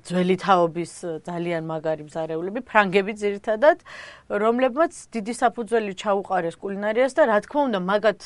[0.09, 0.93] ძველი თაობის
[1.29, 3.85] ძალიან მაგარი მზარეულები ფრანგები ძირითადად
[4.33, 8.21] რომლებმაც დიდი საფუძველი ჩაუყარეს კულინარიას და რა თქმა უნდა მაგათ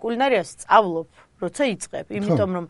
[0.00, 1.08] კულინარიას სწავლობ
[1.44, 2.66] როცა იწყებ იმიტომ რომ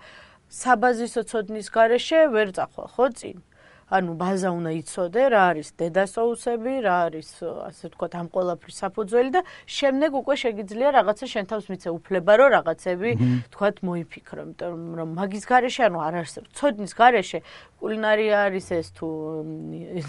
[0.50, 3.36] საბაზისო ცოდნის გარეშე ვერ წახვალ ხო წინ
[3.86, 7.28] ანუ ბაზა უნდა იცოდე რა არის დედასოუსები, რა არის
[7.70, 12.48] ასე ვთქვათ ამ ყოლაფრის საფუძველი და შემდეგ უკვე შეგიძლია რაღაცა შენ თავს მიცე უფლება რომ
[12.56, 13.10] რაღაცები
[13.46, 16.50] ვთქვათ მოიფიქრო, იმიტომ რომ მაგის გარეშე ანუ არ არსებობს.
[16.58, 17.38] ცოდნის გარეშე
[17.78, 19.06] კულინარია არის ეს თუ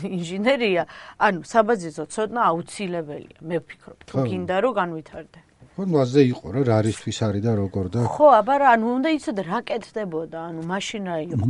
[0.09, 0.83] ინჟინერია,
[1.21, 5.39] ანუ საბაზისო ცოდნა აუცილებელია, მე ვფიქრობ, თუ გინდა რომ განვითარდე.
[5.77, 9.09] ხო, მასზე იყო რა, რა არისთვის არის და როგორ და ხო, აბა რა, ანუ უნდა
[9.21, 11.45] იცოდე რა კეთდებოდა, ანუ მაშინ რა იყო.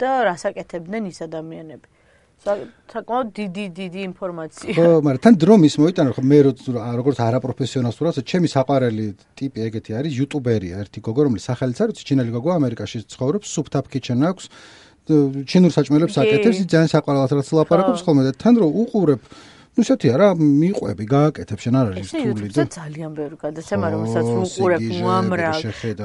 [0.00, 1.88] და რას აკეთებდნენ ის ადამიანები.
[2.40, 4.72] საკმაოდ დიდი დიდი ინფორმაცია.
[4.72, 6.38] ხო, მაგრამ თან დრო მის მოიტანა ხო მე
[6.96, 12.00] როგორც არაპროფესიონალს თუ რაცა ჩემი საყვარელი ტიპი ეგეთი არის იუტუბერია ერთი გოგო რომელიც სახელიც არის
[12.08, 14.44] ჩინელი გოგო ამერიკაში ცხოვრობს სუფთაფ კიჩენ აქვს
[15.50, 19.20] ჩინურ საჭმელებს აკეთებს ძალიან საყვარელად რაც ლაპარაკობს ხოლმე და თან დრო უყურებ
[19.76, 24.82] ну ესეთი არა მიყვები გააკეთებ შენ არ არის რთული და ძალიან ბევრი გადაცემა რომელსაც უყურებ
[24.98, 25.58] უამრავ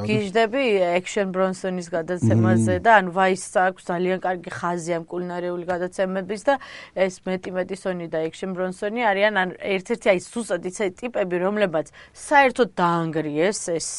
[0.10, 0.64] გიჟდები
[1.00, 6.56] ექშენ ბრონსონის გადაცემაზე და ან ვაისს აქვს ძალიან კარგი ხაზი ამ კულინარიული გადაცემების და
[6.94, 12.70] ეს მეტი მეტისონი და ექშენ ბრონსონი არიან ან ერთ-ერთი აი სუსად იცი ტიპები რომლებაც საერთოდ
[12.80, 13.90] დაანგრიეს ეს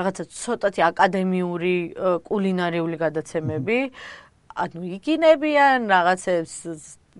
[0.00, 1.76] რაღაცა ცოტათი აკადემიური
[2.26, 3.78] კულინარიული გადაცემები.
[4.60, 6.54] ანუ იგინებიან რაღაცებს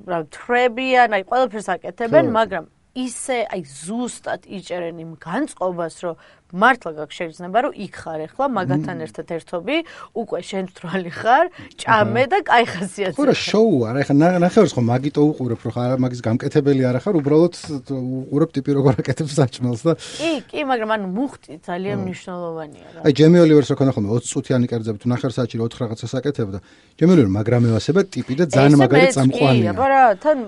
[0.09, 6.15] რა თრებიან, აი ყველაფერს აკეთებენ, მაგრამ ისე აი ზუსტად იჭერენ იმ განწყობას, რომ
[6.51, 9.77] მართლა გაგ შეიძლება რომ იქ ხარ ახლა მაგათთან ერთად ერთობი,
[10.19, 11.47] უკვე შენ თრალი ხარ,
[11.79, 13.15] ჭამე და კაი ხასიათზე.
[13.15, 17.15] ხო რა შოუ არა, ახლა ნახევარს ხო მაგიტო უყურებ, რომ ხარ მაგის გამკეთებელი არა ხარ,
[17.23, 17.55] უბრალოდ
[17.95, 23.01] უყურებ ტიპი როგორ აკეთებს საჭმელს და კი, კი, მაგრამ ანუ მუხტი ძალიან მნიშვნელოვანია რა.
[23.07, 26.59] აი ჯემი ოლივერს რო ქონა ხოლმე 20 წუთიანი კერძებით, ნახევარ საათში 4 რაღაცას აკეთებდა.
[26.99, 29.71] ჯემი ოლივერი მაგრამევასება ტიპი და ძალიან მაგარი წამყვანია.
[29.71, 30.39] კი, აბა რა, თან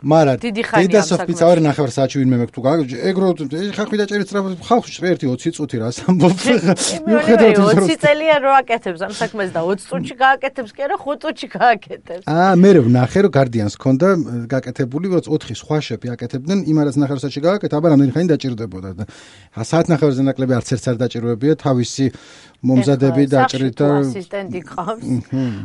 [0.00, 2.60] მარა დედა სოფიც ავარ ნახევარ საათში ვინმე მეკ თუ
[3.10, 3.26] ეგრო
[3.76, 6.32] ხახვი დაჭერი წრა ხალხი ერთი 20 წუთი რა სამბობ.
[7.08, 11.46] მიუხედავად 20 წელია რო აკეთებს ამ საქმეს და 20 წუთში გააკეთებს კი არა 5 წუთში
[11.52, 12.24] გააკეთებს.
[12.24, 14.08] აა მე ვნახე რომ გარდიანს ქონდა
[14.48, 19.04] გაკეთებული რაც 4 სხვა შეფი აკეთებდნენ იმარაც ნახევარ საათში გააკეთა აბა რამდენი ხანი დაჭირდებოდა და
[19.68, 22.04] საათ ნახევრზე ნაკლები არც ერთ არ დაჭირვებია თავისი
[22.60, 25.06] მომზადები დაჭრით და ასისტენტი ყავს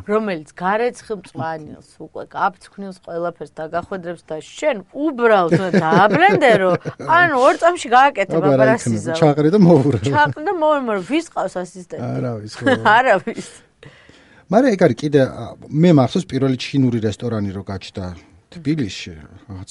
[0.08, 6.71] რომელიც გარეცხ მწვანილს უკვე კაფცქნილს ყველაფერს დაგახვედრებს და შენ უბრალოდ დააბრენდერო
[7.03, 10.75] ანუ ორ წამში გააკეთებ აპარასიზა ჩაყრი და მოურე ჩაყრი და მოურე
[11.10, 12.05] ვის ყავს ასისტენტი?
[12.05, 12.75] არავის ხო.
[12.97, 13.49] არავის.
[14.51, 15.21] მაგრამ ეგ არის კიდე
[15.69, 18.05] მე მახსოვს პირველი ჩინური რესტორანი რო გაჩნდა
[18.55, 19.13] თბილისში.
[19.49, 19.69] რაღაც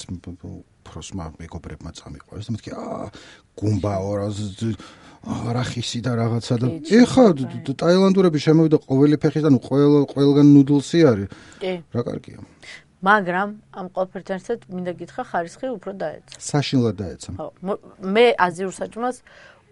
[0.85, 3.05] ფროსმა მეგობრებმა წამიყვეს და მეთქი აა
[3.57, 4.27] გუმბაო რა
[5.25, 7.25] არახისი და რაღაცა და ეხა
[7.81, 11.27] ტაილანდურები შემოვიდა ყოველი ფეხის ანუ ყოველ ყველგან ნუდლსი არის.
[11.61, 11.73] კი.
[11.93, 12.37] რა კარგია.
[13.05, 16.35] მაგრამ ამ ყოველფერთან ერთად მინდა გითხრა ხარისხი უფრო დაეცა.
[16.41, 17.29] საშინლად დაეცა.
[17.37, 17.47] ხო
[18.15, 19.17] მე აზიურ საჭმელს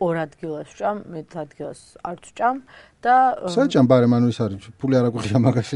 [0.03, 2.57] ორ ადგილას ვჭამ, მე ადგილას არ ვჭამ
[3.03, 3.15] და
[3.51, 5.75] საჭამ ბარემ ანუ ის არის ფული არ აგვიღია მაგაში.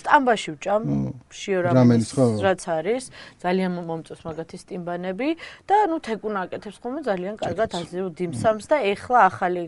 [0.00, 0.82] სტამბაში ვჭამ,
[1.30, 2.10] შიორამენის
[2.46, 3.04] რაც არის,
[3.42, 5.28] ძალიან მომწონს მაგათი სტიმბანები
[5.66, 9.64] და ნუ თეკუნა აკეთებს ხოლმე ძალიან კარგად აზიურ დიმსამს და ეხლა ახალი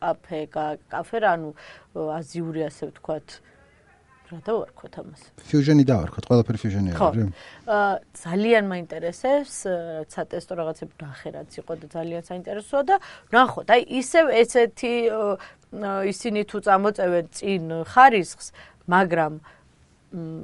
[0.00, 0.40] კაფე,
[0.92, 1.50] კაფე რა ანუ
[1.94, 3.28] აზიური ასე ვთქვათ,
[4.32, 5.22] რა დავარქვათ ამას?
[5.48, 7.28] ფიუჟენი დავარქვათ, ყველაფერი ფიუჟენი არის.
[7.68, 9.56] აა ძალიან მაინტერესებს,
[10.12, 12.96] ცატესტო რაღაცები ნახე რაც იყო და ძალიან საინტერესოა და
[13.36, 14.94] ნახოთ, აი ისევ ესეთი
[16.08, 18.46] ისინი თუ წამოწევენ წინ ხარისხს,
[18.88, 19.32] მაგრამ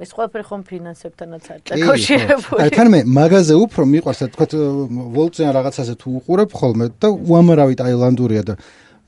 [0.03, 2.59] ეს ყველაფერი ხომ ფინანსებთანაც არის დაკავშირებული.
[2.59, 4.45] აი თან მე მაღაზე უფრო მიყვარს თქვა
[5.15, 8.53] ვოლტზე რაღაცაზე თუ უყურებ ხოლმე და უამრავი ტაილანდურია და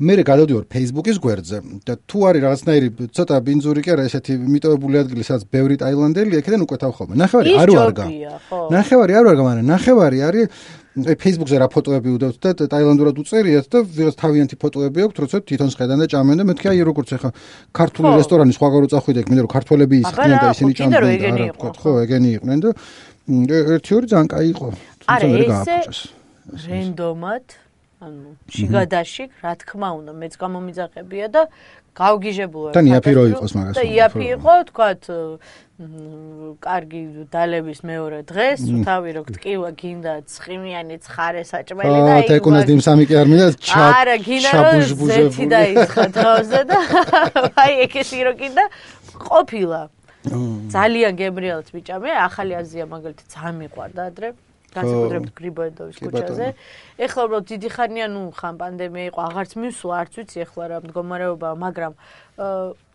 [0.04, 5.24] მე გადავდივარ Facebook-ის გვერდზე და თუ არის რაღაცნაირი ცოტა ბინძური კი არა ესეთი მიტოვებული ადგილი
[5.24, 7.08] სადაც ბევრი ტაილანდელი აქედან უკვე თავხობ.
[7.24, 8.06] ნახევარი არ ვარგა.
[8.74, 10.46] ნახევარი არ ვარგა, მაგრამ ნახევარი არის
[10.94, 15.70] აი Facebook-ზე რა ფოტოები უდევთ და ტაილანდურად უწერიათ და ვიღაც თავიანთი ფოტოები აქვს, როცა თვითონ
[15.74, 17.30] შედან და ჭამენ და მეთქი აი როგორ წეხა
[17.74, 21.70] ქართული რესტორანი სხვაგარო წახვიდე იქ მინდა რომ ქართველები ისხდნენ და ისინი ჭამდნენ და არა ვთქვა
[21.82, 22.70] ხო ეგენი იყვნენ და
[23.74, 24.68] ერთი ორი ძალიან კაი იყო.
[25.10, 25.78] არა ესე
[26.68, 27.46] რენდომად
[28.04, 31.42] ანუ შიგადაში რა თქმა უნდა მეც გამომიძახებია და
[31.94, 35.02] გავგიჟებულა და იაფი რო იყოს მაგას და იაფი იყო თქვათ
[36.63, 37.02] კარგი
[37.34, 43.13] დალების მეორე დღეს თავი რო გტკივა გინდა ცხიმიანი ცხარე საჭმელი და აი ეკუნას დიმსამი კი
[43.22, 44.52] არ მინდა ჩა არა გინდა
[45.13, 46.80] ზეთი დაიცხა თავზე და
[47.63, 48.66] აი ეკესი რო გინდა
[49.13, 49.82] ყოფილა.
[50.72, 54.28] ძალიან გემრიელს ვიჭამე ახალი აზია მაგალითად ძალიან მიყვარდა ადრე
[54.73, 56.47] განსაკუთრებით გრიბოედოვის ქუჩაზე.
[57.05, 61.49] ეხლა უბრალოდ დიდი ხანია ნუ ხან პანდემია იყო, აღარც მისვლა, არც ვიცი ეხლა რა მდგომარეობა,
[61.63, 61.93] მაგრამ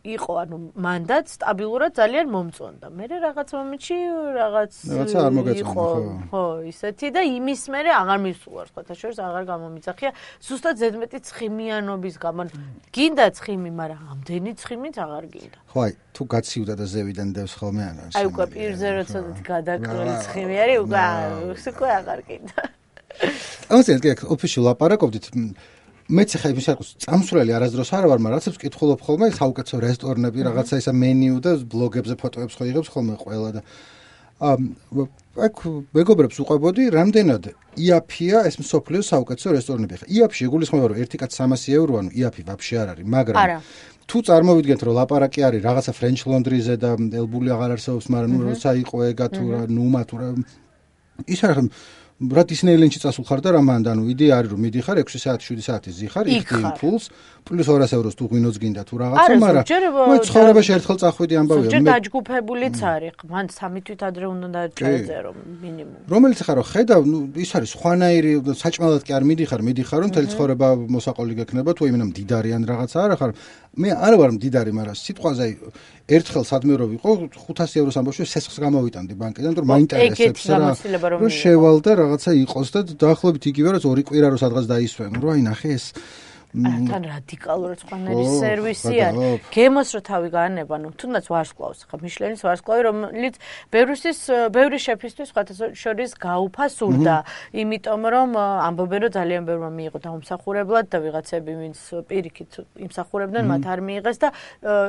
[0.08, 2.86] იყო ანუ მანდაც სტაბილურად ძალიან მომწონდა.
[2.90, 3.96] მე რაღაც მომენტში
[4.38, 5.86] რაღაც რაღაცა არ მოგეწონა ხო.
[6.32, 10.10] ხო, ისეთი და იმის მერე აღარ მისულა, სხვათა შორის აღარ გამომიწახია.
[10.42, 12.42] ზუსტად ზედმეტი ცხიმიანობის გამო.
[12.94, 15.58] გინდა ცხიმი, მაგრამ ამდენი ცხიმით აღარ გინდა.
[15.70, 20.56] ხო, აი, თუ გაცივდა და ზევიდან დევს ხოლმე ან აი, უკვე პირზე როცა გადაკლული ცხიმი
[20.62, 21.02] არის, უკვე
[21.68, 22.60] უკვე აღარ გინდა.
[23.68, 25.26] ამას ეს კი ოფიციალ ლაპარაკობდით
[26.08, 30.74] მეც ხა იმის აქვს წამსვლელი არასდროს არ ვარ, მაგრამ რაცებს კითხულობ ხოლმე საუკეთესო რესტორნები, რაღაცა
[30.80, 33.60] ისა მენიუ და ბლოგებზე ფოტოებს ხო იღებს ხოლმე ყველა და
[34.38, 34.60] ამ
[35.38, 35.56] აქ
[35.98, 37.44] მეგობრებს უყვებოდი, რამდენად
[37.76, 39.94] იაფია ეს მსოფლიოს საუკეთესო რესტორნები.
[40.00, 40.06] ხა.
[40.08, 43.36] იაფში გულისხმობა რომ ერთი კაც 300 ევროა, ნუ იაფი ვაფშე არ არის, მაგრამ
[44.08, 46.90] თუ წარმოვიდგენთ რომ ლაპარაკი არის რაღაცა ფრენჩ ლონდრიზე და
[47.20, 50.28] ელბული აღარ არსებობს, მაგრამ ნუ როცა იყო ეგა თუ რა ნუმა თუ რა
[51.26, 51.68] ის არის
[52.18, 55.62] რა დისნეილენდში წასულ ხარ და რამან და ნუ იდეა არის რომ მიდიხარ 6 საათი 7
[55.62, 57.04] საათი ზიხარ იქ იმპულს
[57.46, 59.64] პლუს 200 ევროს თუ ღვინოც გინდა თუ რაღაცა მაგრამ
[60.10, 65.30] მე ცხოვრებაში ერთხელ წახვიდი ამბავია მე დაჯგუფებულიც არის მან სამი თვით ადრე უნდა დაწერო
[65.62, 66.02] მინიმუმ.
[66.10, 68.32] რომელიც ხარო ხედავ ნუ ის არის ხვანაირი
[68.66, 72.98] საჭმელად კი არ მიდიხარ მიდიხარ რომ თელ ცხოვრება მოსაყოლი გექნება თუ იმენა მდიდარი ან რაღაცა
[73.06, 73.30] არა ხარ.
[73.78, 75.46] მე არ ვარ მდიდარი მაგრამ სიტყვაზე
[76.08, 80.72] ერთხელ სადმე რო ვიყო 500 ევროს ამბავში სესხს გამოვიტანდი ბანკიდან თუ მაინტერესებს რა
[81.14, 85.32] რომ შევალ და რაღაცა იყოს და დაახლოებით იგივე რაც ორი კვირა რო სადღაც დაისვენ რომ
[85.34, 85.84] აი ნახე ეს
[86.48, 89.40] თან რადიკალურად სხვანაირი სერვისი არის.
[89.52, 93.34] გემოს რო თავი გაანება, ნუ თუნდაც ვარსკვლავს, ხა მიშლენის ვარსკვლავი, რომელიც
[93.68, 97.16] ბევრისთვის, ბევრი შეფისთვის სხვათა შორის გაუფასურდა,
[97.52, 103.80] იმიტომ რომ ამბობენ რომ ძალიან ბევრმა მიიღო დაუმსახურებლად და ვიღაცები ვინც პირიქით იმსახურებდნენ, მათ არ
[103.84, 104.28] მიიღეს და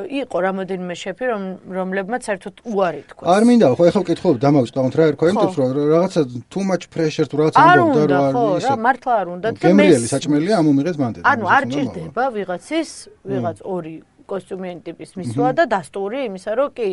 [0.08, 3.26] იყო რამოდენიმე შეფი, რომ რომლებმაც საერთოდ უარი თქვა.
[3.36, 7.36] არ მინდა ხო, ეხლა ვკითხულობ დამავიწყდავთ რა ერქვა იმდებს რომ რაღაცა too much pressure თუ
[7.40, 8.70] რაღაცა ამბობდა რომ არ ისე.
[8.70, 11.16] რა მართლა არ უნდა და მე გემრიელი საჭმელია ამომიღეთ მანდ.
[11.24, 12.92] ანუ არ ჭირდება ვიღაცის
[13.26, 13.96] ვიღაც ორი
[14.30, 16.88] კოსტუმიანი ტიპის მისვლა და დასტური იმისა რომ კი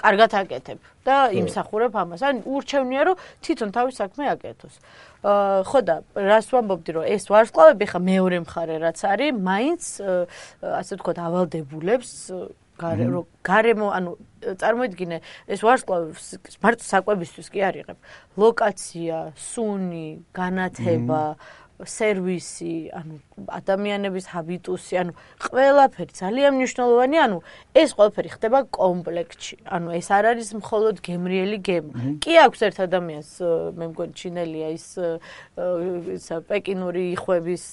[0.00, 2.22] კარგად აკეთებ და იმსახურებ ამას.
[2.26, 4.74] ან ურჩევნია რომ თვითონ თავის საქმე აკეთოს.
[5.22, 9.82] აა ხო და რას ვამბობდი რომ ეს ვარსკვლავები ხა მეორე მხარე რაც არის, მაინც
[10.80, 12.10] ასე ვთქვათ ავალდებულებს
[12.80, 14.10] გარე რომ გარემო ანუ
[14.56, 15.16] წარმოიდგინე
[15.52, 16.08] ეს ვარსკვლავი
[16.64, 17.98] მარტო საკვებისთვის კი არ იღებ.
[18.40, 21.36] ლოკაცია, სუნი, განათება,
[21.84, 27.38] სერვისი, ანუ ადამიანების ჰაბიტუსი, ანუ ყველაფერი ძალიან მნიშვნელოვანი, ანუ
[27.74, 29.54] ეს ყველაფერი ხდება კომპლექტში.
[29.64, 31.92] ანუ ეს არ არის მხოლოდ გემრიელი გემო.
[32.20, 33.30] კი აქვს ერთ ადამიანს,
[33.78, 34.86] მე მგონი ჩინელია ის
[36.16, 37.64] ის პეკინური ხვების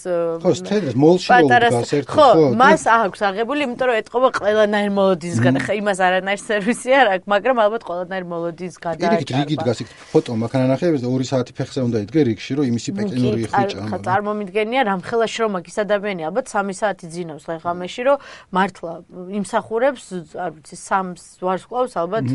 [0.44, 5.56] ხო, სტენდ მოლში მოგდას ერთ ხო, მას აქვს აღებული, იმიტომ რომ ეთყობა ყველანაირ მოლოდინსგან.
[5.66, 9.24] ხა იმას არანაირ სერვისი არ აქვს, მაგრამ ალბათ ყველანაირ მოლოდინს გადააჭარბა.
[9.24, 12.90] იგი რიგი დგას იქ ფოტო მაქანა ნახე, 2 საათი ფეხზე უნდა იდგე რიგში, რომ იმისი
[12.98, 13.78] პეკინური ხვიჭა.
[13.90, 18.18] ხა წარმომიდგენია რამხელა შრომა ის ადამიანი ალბათ 3 საათი ძინავს ღამეში რომ
[18.54, 18.94] მართლა
[19.40, 20.04] იმსახურებს
[20.38, 22.28] არ ვიცი სამს ვარსკვლავს ალბათ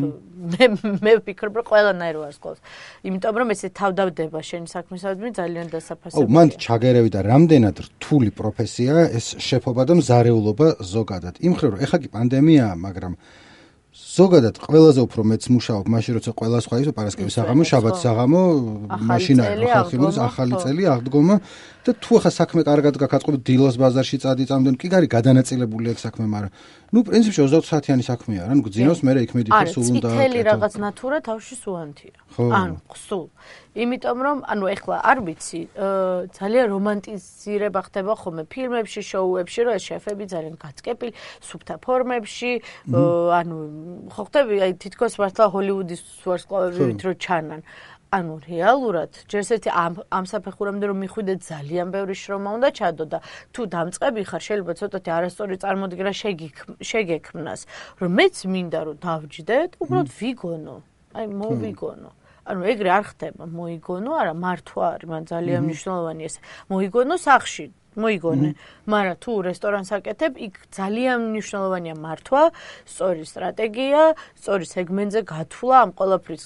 [0.53, 0.65] მე
[1.05, 2.61] მე ვფიქრობ რომ ყველანაირ ვარსკვლავს
[3.07, 6.27] იმიტომ რომ ესე თავდავდება შენი საქმისადმი ძალიან დასაფასებელია.
[6.27, 11.35] ო მან ჩაგერევი და რამდენად რთული პროფესია ეს შეფობა და მზარეულობა ზოგადად.
[11.39, 13.15] იმხრივ რომ ეხა კი პანდემიაა მაგრამ
[13.93, 18.43] ზოგადად ყველაზე უფრო მეც მუშაობ მაშინ როცა ყველა სხვა ისო პარასკევის საღამო, შაბათის საღამო,
[19.05, 21.37] მაშინ არის ხალხი მოს ახალი წელი აღდგომა
[21.83, 26.27] და თუ ახლა საქმე კარგად გაკაწყობ დილოს ბაზარში წადი წამდენ კი გარი გადანაწილებული ეგ საქმე,
[26.31, 26.53] მაგრამ
[26.95, 30.09] ნუ პრინციპში 20 საათიანი საქმეა რა, ნუ გძინოს მე იქ მედიქარ სულ უნდა.
[30.13, 32.15] წითელი რაღაც ნატურა თავში სუანთია.
[32.39, 33.27] ანუ ხსულ.
[33.73, 35.61] იმიტომ რომ ანუ ეხლა არ ვიცი,
[36.37, 41.13] ძალიან რომანტიზირება ხდება ხოლმე ფილმებში, შოუებში, რომ შეფები ძალიან გაწკეპილი,
[41.49, 42.53] სუფთა ფორმებში,
[42.93, 43.57] ანუ
[44.13, 47.61] ხო ხტები, აი თითქოს მართლა ჰოლივუდის ვარსკვლავებით რო ჩანან.
[48.13, 53.19] ანუ რეალურად ჯერ ერთი ამ ამ საფეხურამდე რომ მიხვიდე ძალიან ბევრი შრომა უნდა ჩადო და
[53.57, 56.13] თუ დამწყები ხარ შეიძლება ცოტათი არასწორი წარმოდგენა
[56.93, 57.61] შეგექმნას
[58.05, 60.77] რომ მეც მინდა რომ დავჯდეთ უბრალოდ ვიგონო.
[61.17, 62.11] აი მოვიგონო.
[62.53, 63.43] ანუ ეგრე არ ხდება.
[63.49, 66.37] მოიგონო არა მართვა არის მან ძალიან მნიშვნელოვანი ეს.
[66.69, 67.65] მოიგონო სახში
[67.97, 68.51] მოიგონე.
[68.89, 72.43] მაგრამ თუ რესტორანს აკეთებ, იქ ძალიან მნიშვნელოვანია მართვა,
[72.89, 74.03] სწორი სტრატეგია,
[74.41, 76.45] სწორი სეგმენტზე გათვლა, ამ ყველაფრის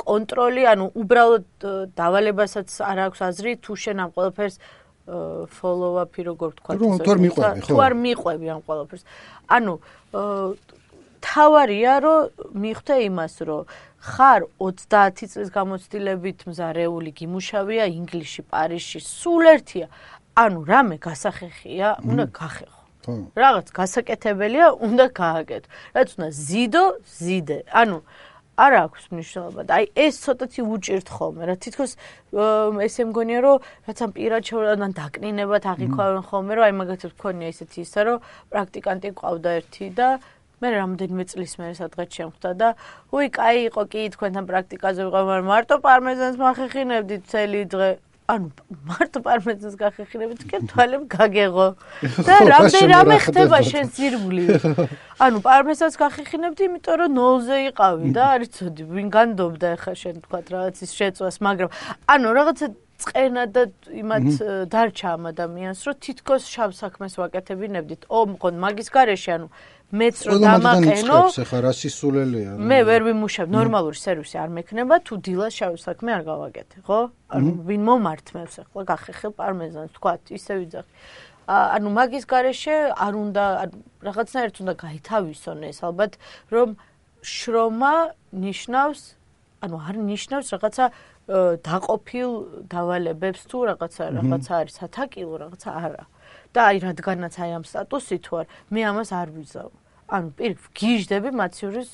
[0.00, 1.46] კონტროლი, ანუ უბრალოდ
[1.92, 4.56] დავალებასაც არ აქვს აზრი თუ შენ ამ ყველაფერს
[5.02, 6.80] follow-up-ი როგორ თქვა ეს.
[7.02, 7.66] თუ არ მიყვები, ხო?
[7.66, 9.02] თუ არ მიყვები ამ ყველაფერს.
[9.50, 9.74] ანუ
[11.22, 12.18] თავარია, რომ
[12.54, 13.62] მიხვდე იმას, რომ
[14.02, 19.86] ხარ 30 წლის გამოცდილებით მზარეული გიმუშავია ინგლისში, პარიზში, სულ ერთია.
[20.36, 22.80] ანუ რამე გასახეხია, უნდა გახეხო.
[23.36, 25.68] რაღაც გასაკეთებელია, უნდა გააკეთო.
[25.96, 27.58] რაც უნდა ზიდო, ზიდე.
[27.68, 27.98] ანუ
[28.52, 29.60] არ აქვს მნიშვნელობა.
[29.64, 31.92] აი ეს ცოტათი უჭირთ ხოლმე, რა თითქოს
[32.86, 33.56] ესე მგონია, რომ
[33.88, 38.18] რაც ამ პირად შეურან დაკნინებად აღიქვავენ ხოლმე, რომ აი მაგათაც მქონია ესეთი ისა, რომ
[38.52, 40.08] პრაქტიკანტი ყავდა ერთი და
[40.62, 42.68] მე რამდენიმე წლის მერე სადღაც შემხვდა და
[43.10, 47.90] უი, კაი იყო კი თქვენთან პრაქტიკაზე ვიყავ, მაგრამ მარტო პარმეზანს მახეხინებდი წელი დღე.
[48.30, 48.48] ანუ
[48.86, 51.66] მარტო პარმეზანს გახეხინებით კი თვალემ გაგეღო.
[52.28, 53.58] და რამდენი რამე ხდება?
[53.66, 54.44] შენ ძირმული
[55.26, 60.38] ანუ პარმეზანს გახეხინებდი იმიტომ რომ ნოლზე იყავი და არის ცოდი ვინ განდობდა ახლა შენ თქვა
[60.54, 61.70] რაღაც ის შეწვას მაგრამ
[62.14, 62.66] ანუ რაღაცა
[63.02, 64.26] წენა და იმათ
[64.70, 68.06] დარჩა ამ ადამიანს რომ თითქოს შავ საქმეს ვაკეთებინებდით.
[68.06, 69.48] ო მქონ მაგის garaში ანუ
[69.92, 75.52] მეც რო დამაყენო ხა რა სისულელია მე ვერ ვიმუშავ ნორმალური სერვისი არ მექნება თუ დილას
[75.52, 77.00] შავ საქმე არ გავაკეთე ხო?
[77.68, 80.92] ვინ მომართმევს ახლა გახეხილ პარმეზანს თქვა ისე ვიძახი
[81.52, 83.44] ანუ მაგის garaშე არ უნდა
[84.08, 86.12] რაღაცნაირად უნდა გაითავისონ ეს ალბათ
[86.48, 86.68] რომ
[87.20, 87.94] შრომა
[88.32, 89.00] ნიშნავს
[89.60, 90.84] ანუ არ ნიშნავს რაღაცა
[91.68, 92.30] დაყოფილ
[92.72, 96.04] დავალებებს თუ რაღაცა რაღაცა არის ათაკილო რაღაცა არა.
[96.52, 99.81] და აი რადგანაც აი ამ სტატუსი თუ არ მე ამას არ ვიზავ
[100.12, 101.90] ანუ პირ გიჟდები მაციურის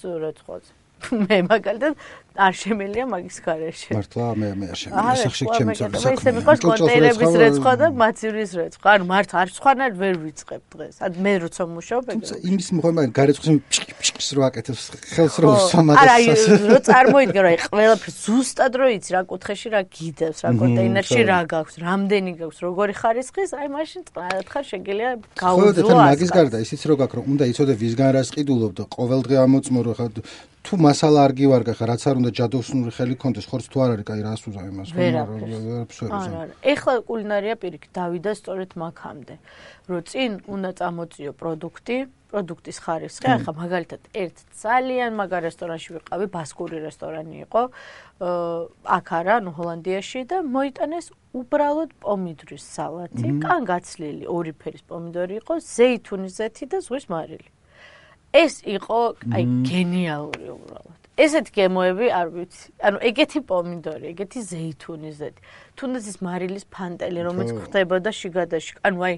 [1.09, 1.95] მე მაგალითად
[2.39, 3.91] არ შემელია მაგის garaშე.
[3.99, 5.15] მართლა მე მე არ შემელია.
[5.27, 5.99] სახში ჩემი საქმე.
[5.99, 8.89] მე ისე მიყვარს კონტეინერების რეცხვა და მაციურის რეცხვა.
[8.95, 10.97] ანუ მართ არ სხვანაირ ვერ ვიწყებ დღეს.
[11.03, 12.23] ან მე როცა მუშაობ ეგრე.
[12.23, 13.49] თუმცა იმის მოხდა გარეცხვის
[13.99, 14.85] ფშკს რო აკეთებს
[15.19, 15.99] ხელს რო უსამაგას.
[15.99, 16.15] არა,
[16.71, 21.75] რო წარმოიდგენ რა, ყველაფერს ზუსტად რო იცი რა კუთხეში რა გიდევს, რა კონტეინერში რა გაქვს,
[21.83, 25.11] რამდენი გაქვს, როგორი ხარისხის, აი მაშინ წყალად ხარ შეგიძლია
[25.43, 25.83] გაუძლო.
[25.83, 29.21] ხო, და მაგის გარდა ისიც რო გაქვს, რომ უნდა იცოდე ვისგან რას ყიდულობ და ყოველ
[29.27, 30.07] დღე ამოწმორო ხა
[30.69, 34.05] თუ მასალა არ გივარგა ხა რაც არ უნდა ჯადოსნური ხელი კონდეს ხორც თუ არ არის
[34.05, 35.23] კაი რას უზავ იმას ხო არა
[36.45, 36.55] არა.
[36.61, 39.35] ეხლა კულინარია პირიქით დავიდა სწორედ მაგამდე.
[39.89, 41.97] რომ წინ უნდა წამოწიო პროდუქტი
[42.29, 47.63] პროდუქტის ხარისხი ახლა მაგალითად ერთ ძალიან მაგარ რესტორანში ვიყავი ბასკური რესტორანი იყო
[48.99, 51.07] აქ არა ნუ ჰოლანდიაში და მოიტანეს
[51.41, 57.49] უბრალოდ პომიდრის სალათი კან გაცლილი ორი ფერის პომიდორი იყო ზეითუნის ზეთი და ზღვის მარილი
[58.33, 59.01] ეს იყო
[59.35, 62.67] აი გენიალური უბრალოდ ესეთი გემოები არ ვიცი.
[62.79, 65.41] ანუ ეგეთი პომიდორი, ეგეთი ზეითუნის ზეთი.
[65.75, 68.73] თუნდაც ის მარილის ფანტელი, რომელიც ხდებოდა შიგადაში.
[68.87, 69.15] ანუ აი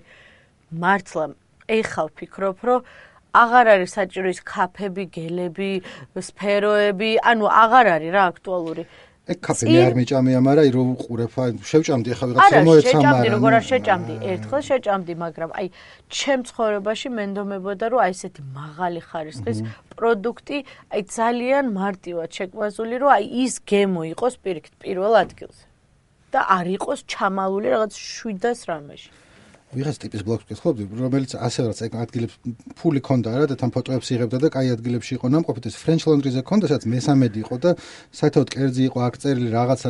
[0.81, 1.25] მართლა
[1.69, 2.81] ეხალ ფიქრობ, რომ
[3.37, 5.73] აღარ არის საჭირო ის კაფები, გელები,
[6.17, 8.83] სფეროები, ანუ აღარ არის რა აქტუალური.
[9.29, 12.81] ეგ კაფე მე არ მეჭამია, მაგრამ აი რო უყურებ, აი შევჭამდი ახლა ვიღაცა მოეცა, მაგრამ
[12.91, 15.67] შეჭამდი, როგორ არ შეჭამდი, ერთხელ შეჭამდი, მაგრამ აი
[16.09, 19.59] ჩემ ცხოვრებაში მენდომებოდა, რომ აი ესეთი მაღალი ხარისხის
[19.93, 20.59] პროდუქტი,
[20.95, 25.65] აი ძალიან მარტივად შეკვაზული, რომ აი ის გემო იყოს პირიქით პირველ ადგილზე.
[26.31, 29.11] და არ იყოს ჩამალული რაღაც 700 რამეში.
[29.71, 32.35] ვიღაც ტიპის ბლოგს გქხობდი, რომელიც ასე რაც ეგ ადგილებს
[32.75, 36.43] ფული ქონდა რა და თან ფოტოებს იღებდა და კაი ადგილებში იყო ნამყოფი ეს French Laundry-ზე
[36.43, 37.71] ქონდა, სადაც მესამედი იყო და
[38.11, 39.89] საერთოდ კერძი იყო აქ წერილი რაღაცა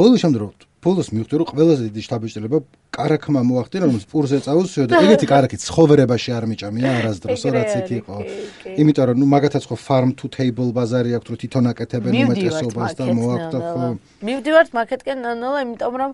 [0.00, 2.58] ბოლოს შემდგომ ბოლოს მივხვდი რომ ყველაზე დიდი შტაბეჭდილება
[2.94, 8.16] კარაქმა მოახდინა რომ სპურზე წავუსიო და ეგეთი კარაქი ცხოვრებაში არ მიჭამია არასდროს რაც იქ იყო.
[8.80, 13.04] იმიტომ რომ ნუ მაგათაც ხო farm to table ბაზარი აქვს რომ თვითონ აკეთებენ უმეტესობას და
[13.18, 13.86] მოაქვს ხო.
[14.26, 16.10] მივდივართ მარკეტკენ ნანა იმიტომ რომ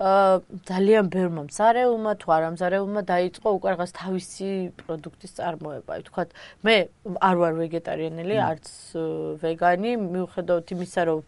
[0.00, 4.48] ძალიან ბევრმა მზარეულმა თუ არა მზარეულმა დაიწყო უკვე რაღაც თავისი
[4.80, 5.90] პროდუქტის წარმოება.
[5.92, 6.28] აი თქვათ,
[6.64, 6.76] მე
[7.20, 8.66] არ ვარ ვეგეტარიანელი, არც
[9.44, 11.20] ვეგანი, მიუხედავად იმისა, რომ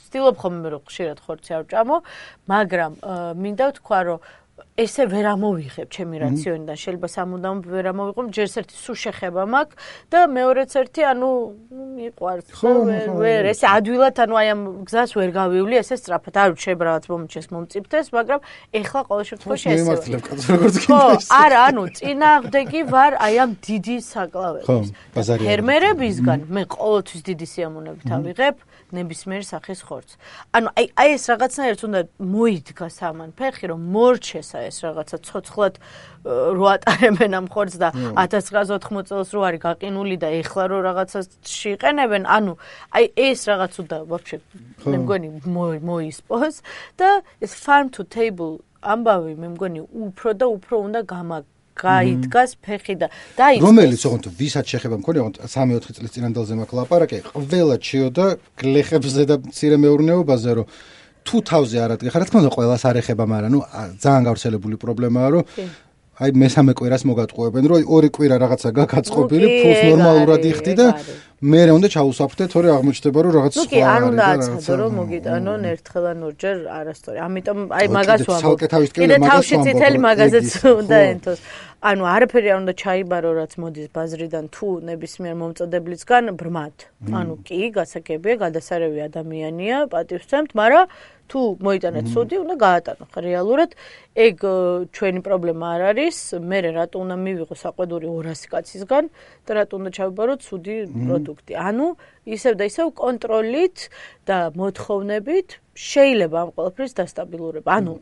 [0.00, 1.96] ვცდილობ ხოლმე რომ ხშირად ხორცი არ ვჭამო,
[2.48, 2.92] მაგრამ
[3.36, 4.18] მინდა ვთქვა, რომ
[4.78, 6.76] ესე ვერ ამოვიღებ ჩემი რაციონიდან.
[6.82, 9.76] შეიძლება სამუდამ ვერ ამოვიღო ჯერ ერთი სუ შეხება მაქვს
[10.10, 11.30] და მეორეც ერთი ანუ
[11.98, 12.48] მიყვარს.
[13.20, 16.34] ვერ ესე ადვილად ანუ აი ამ გზას ვერ გავივლი ესე სწრაფად.
[16.40, 18.40] არ შეიძლება რაღაც მომჩეს მომწიფდეს მაგრამ
[18.80, 19.94] ეხლა ყოველ შემთხვევაში ესე
[20.86, 28.56] ხო არა ანუ წინააღმდეგი ვარ აი ამ დიდი საკლავების ფერმერებისგან მე ყოველთვის დიდი სიამოვნებით ავიღებ
[28.96, 30.14] ნებისმიერ სახის ხორცს.
[30.56, 35.74] ანუ აი აი ეს რაღაცნაირად უნდა მოიდგა სამან ფეხი რომ მორჩესა ეს რაღაცა ცოცხლად
[36.56, 37.88] რო ატარებენ ამ ხორცს და
[38.18, 42.52] 1980 წელს რო არის გაყინული და ეხლა რო რაღაცაში იყენებენ, ანუ
[42.96, 44.36] აი ეს რაღაც უნდა ვაფშე
[44.90, 45.28] მე მგონი
[45.84, 46.56] მოისპოს
[47.00, 47.08] და
[47.40, 51.44] ეს farm to table ამბავი მე მგონი უფრო და უფრო უნდა გამაგ
[51.76, 53.06] გაიდგას ფეხი და
[53.38, 58.26] დაიწყოს რომელიც ოღონდ ვისაც შეხება მქონია ოღონდ 3-4 წლის წინანდელზე მაქვს ლაპარაკი ყველა ჩიოდა
[58.60, 60.66] გლეხებზე და მცირე მეურნეობაზე რომ
[61.24, 63.60] თუ თავზე არ ადგე ხარ რა თქმა უნდა ყველას არ ეხება მაგრამ ნუ
[64.02, 65.44] ძალიან გავრცელებული პრობლემაა რომ
[66.20, 70.86] აი მესამე კვირას მოგატყუებენ რომ ორი კვირა რაღაცა გაგაწყობილი ფულს ნორმალურად იხდი და
[71.40, 74.92] მე რა უნდა ჩაუსაფრთე თორე აღმოჩნდება რომ რაღაც სხვა არის და არა უნდა აცხადო რომ
[75.00, 77.18] მოგიტანონ ერთხელ ან ორჯერ არასწორი.
[77.26, 78.58] ამიტომ აი მაგას ვამბობ.
[79.00, 80.48] კიდე თავში წითელი მაგაზეც
[80.84, 81.40] უნდა ენთოს.
[81.80, 86.76] ანუ არაფერი არ უნდა ჩაიბარო რაც მოდის ბაზრიდან თუ ნებისმიერ მომწოდებლისგან ბრმად.
[87.08, 90.84] ანუ კი, გასაგებია, გადასარევი ადამიანია, პატივსცემთ, მაგრამ
[91.30, 93.04] თუ მოიტანეთ სუდი, უნდა გაატანო.
[93.26, 93.70] რეალურად
[94.26, 94.36] ეგ
[94.92, 96.16] ჩვენი პრობლემა არ არის.
[96.50, 99.04] მე რატო უნდა მივიღო საყვედური 200 კაცისგან
[99.46, 100.76] და რატო უნდა ჩავიბაროთ სუდი
[101.30, 101.54] პროდუქტი.
[101.54, 101.86] ანუ
[102.26, 103.78] ისევ და ისევ კონტროლით
[104.26, 107.70] და მოთხოვნებით შეიძლება ამ ყველაფრის დასტაბილურება.
[107.78, 107.92] ანუ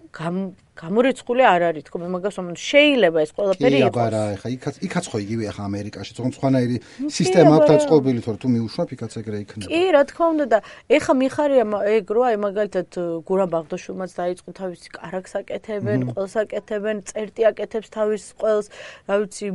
[0.78, 3.90] გამორიცხული არ არის თქო მე მაგას ვამბობ შეიძლება ეს ყველაფერი იყოს.
[3.90, 6.76] კი, აბა, ეხა იქაც იქაც ხო იგივეა ხა ამერიკაში, თქო სხვანაირი
[7.18, 9.66] სისტემა აქვს დაწყობილი თორე თუ მიუშვებ იქაც ეგრე იქნება.
[9.68, 11.64] კი, რა თქმა უნდა და ეხა მიხარია
[11.98, 12.88] ეგ რო აი მაგალითად
[13.26, 18.66] გურამ ბაღდაშვილმაც დაიწყო თავისი კარაქს აკეთებენ, ყველს აკეთებენ, წერტი აკეთებს თავის ყველს,
[19.08, 19.46] რა ვიცი,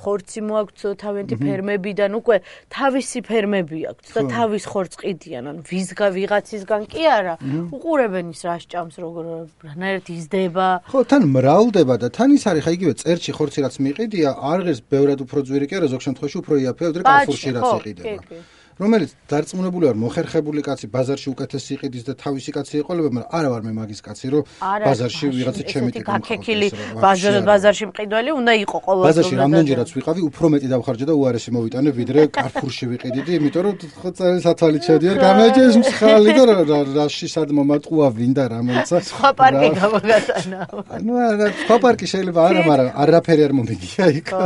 [0.00, 2.36] ხორცი მოაქვს თავენთი ფერმებიდან უკვე
[2.74, 7.34] თავისი ფერმები აქვს და თავის ხორცს ყიდიან, ანუ ვისგან ვიღაცისგან კი არა.
[7.70, 9.24] უყურებენ ის რა სჭამს როგორ
[9.62, 10.04] რანაირად
[10.40, 14.58] იზდება ხო თან მრავლდება და თან ის არის ხა იგივე წერჩი ხორცი რაც მიყიდია არ
[14.66, 18.40] ღირს ბევრად უფრო ძვირი კი არა ზოგ შემთხვევაში უფრო იაფია ვიდრე კალფურში რაც იყიდება
[18.80, 23.62] რომელიც დარწმუნებული ვარ მოხერხებული კაცი ბაზარში უკეთესი იყიდის და თავისი კაცი იყოლება, მაგრამ არა ვარ
[23.68, 24.42] მე მაგის კაცი, რომ
[24.88, 26.68] ბაზარში ვიღაცა ჩემი ტიპი გაქექილი
[27.04, 29.06] ბაზარ ბაზარში მყიდველი უნდა იყო ყოველდღე.
[29.10, 34.10] ბაზარში რამდენჯერაც ვიყავი, უფრო მეტი დავხარჯე და უარესი მოვიტანე, ვიდრე კარფურში ვიყიდიდი, იმიტომ რომ ხო
[34.16, 38.96] წელი სათვალით შევდიარ, გამეჯეს მსხალი და რაში სად მომატყუა ვინდა რომელცა.
[39.10, 40.60] სხვა პარკი გამოგატანა.
[41.04, 44.26] ნუ არა, სხვა პარკი შეიძლება არა, მაგრამ არაფერი არ მომიგია იქ.
[44.30, 44.44] ხო,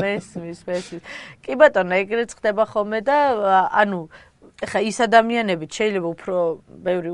[0.00, 1.02] მესმის, მესმის.
[1.44, 3.16] კი ბატონო, ეგრეც ხდება ხოლმე და
[3.82, 4.00] ანუ
[4.64, 6.36] ეხა ის ადამიანები შეიძლება უფრო
[6.86, 7.10] ბევრი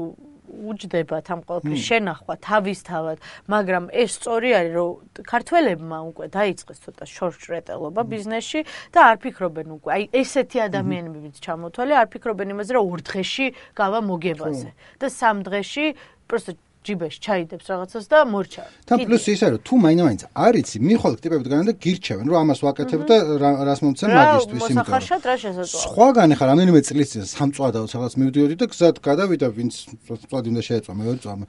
[0.51, 3.19] უჯდებათ ამ ყოველფრის შენახვა თავისთავად,
[3.53, 4.91] მაგრამ ეს სწორი არის, რომ
[5.31, 8.61] ქართველებმა უკვე დაიწყეს ცოტა შორშრეტელობა ბიზნესში
[8.95, 13.47] და არ ფიქრობენ უკვე, აი ესეთი ადამიანებიც ჩამოთვალე, არ ფიქრობენ იმაზე, რომ ორ დღეში
[13.79, 14.69] გავა მოგებაზე.
[15.01, 15.87] და სამ დღეში
[16.29, 16.53] პროსტო
[16.91, 18.64] ჯიბეში ჩაიდებს რაღაცას და მორჩა.
[18.91, 23.01] და პლუს ის არის, თუ მაინც არიცი, მიხოლ ტიპები დგანან და გირჩევენ, რომ ამას ვაკეთებ
[23.07, 23.16] და
[23.68, 24.78] რას მომცემ მაგისტრის იმით.
[24.82, 25.82] მოსახარშად რა შესაძლოა.
[25.86, 29.74] სხვაგან ახლა რამდენიმე წლის წინ სამწვადაო რაღაც მივდიოდი და გზად გადავიდა, ვინც
[30.26, 31.43] წვადი უნდა შეეწვა, მე ვერ წვამ.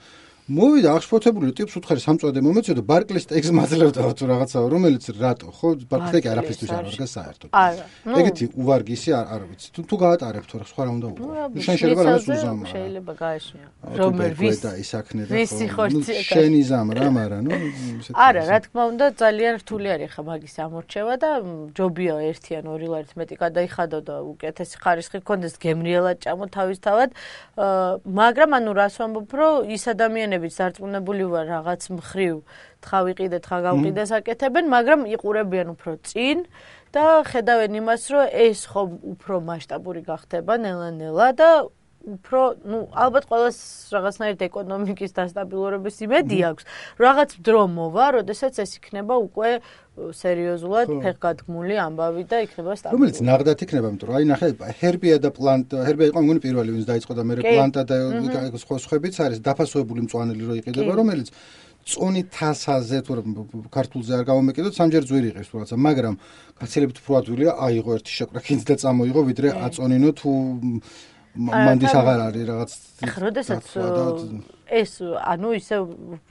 [0.51, 5.47] მოვიდა აღშფოთებული ტიპს უთხარი სამწვადე მომეცე და ბარკლის ტექს მაძლევდა თუ რაღაცა რომელიც რატო?
[5.57, 7.49] ხო ბარკლის ტექი არაფერთვის არ არის საერთოდ.
[7.51, 7.85] არა
[8.19, 9.67] ეგეთი უვარგისი არ არ ვიცი.
[9.75, 11.25] თუ თუ გაატარებ თუ სხვა რა უნდა უყო.
[11.65, 13.65] შენ შეიძლება რამეს უზამ შეიძლება გაეშია
[14.01, 17.51] რომელ ვის და ისაქნე და ვისი ხორცი შენი ზამ რა მაგრამ ნუ
[18.25, 21.29] არა რა თქმა უნდა ძალიან რთული არის ხა მაგის ამორჩევა და
[21.77, 27.09] ჯობია ერთი ან ორი ლარით მეტი გადაიხადო და უკეთესი ხარისხი გქონდეს გემრიელად ჭამო თავისთავად.
[28.19, 32.35] მაგრამ ანუ რას ვამბობ რომ ის ადამიანები ადამიანებიც დარწმუნებული ვარ რაღაც მხრივ
[32.81, 36.37] თხავიყიდე თხა გავყიდე საკეთებენ, მაგრამ იყურებიან უფრო წინ
[36.91, 38.81] და ხედავენ იმას, რომ ეს ხო
[39.13, 41.49] უფრო მასშტაბური გახდება ნელა-ნელა და
[42.01, 43.59] უფრო, ну, ალბათ ყოველს
[43.93, 46.63] რაღაცნაირად ეკონომიკის დასტაბილურების იმედი აქვს.
[46.97, 49.49] რაღაც დრო მოვა, როდესაც ეს იქნება უკვე
[49.91, 52.97] სერიოზულად ფეხგადგმული ამბავი და იქნება სტაბილური.
[52.97, 54.47] რომელიც ნაღდათ იქნება, იმიტომ რომ აი ნახე,
[54.81, 57.95] ჰერბია და პლანტა, ჰერბია იყო მგონი პირველი, ვინც დაიწყო და მე პლანტა და
[58.55, 61.27] სხვა სხვაებიც არის დაფასებული მწვანელი რო იყიდება, რომელიც
[61.81, 63.13] წონი თასაზე თუ
[63.73, 66.15] ქართულზე არ გამომეკიდოთ, სამჯერ ძვირი იყეს თუ რაცა, მაგრამ
[66.61, 70.31] გაცილებით უფრო ადვილია აიღო ერთი შეკრაკინც და წამოიღო, ვიდრე აწონინო თუ
[71.35, 72.71] მანდის აღარ არის რაღაც
[73.07, 73.63] ახლა როდესაც
[74.71, 75.77] ეს ანუ ისე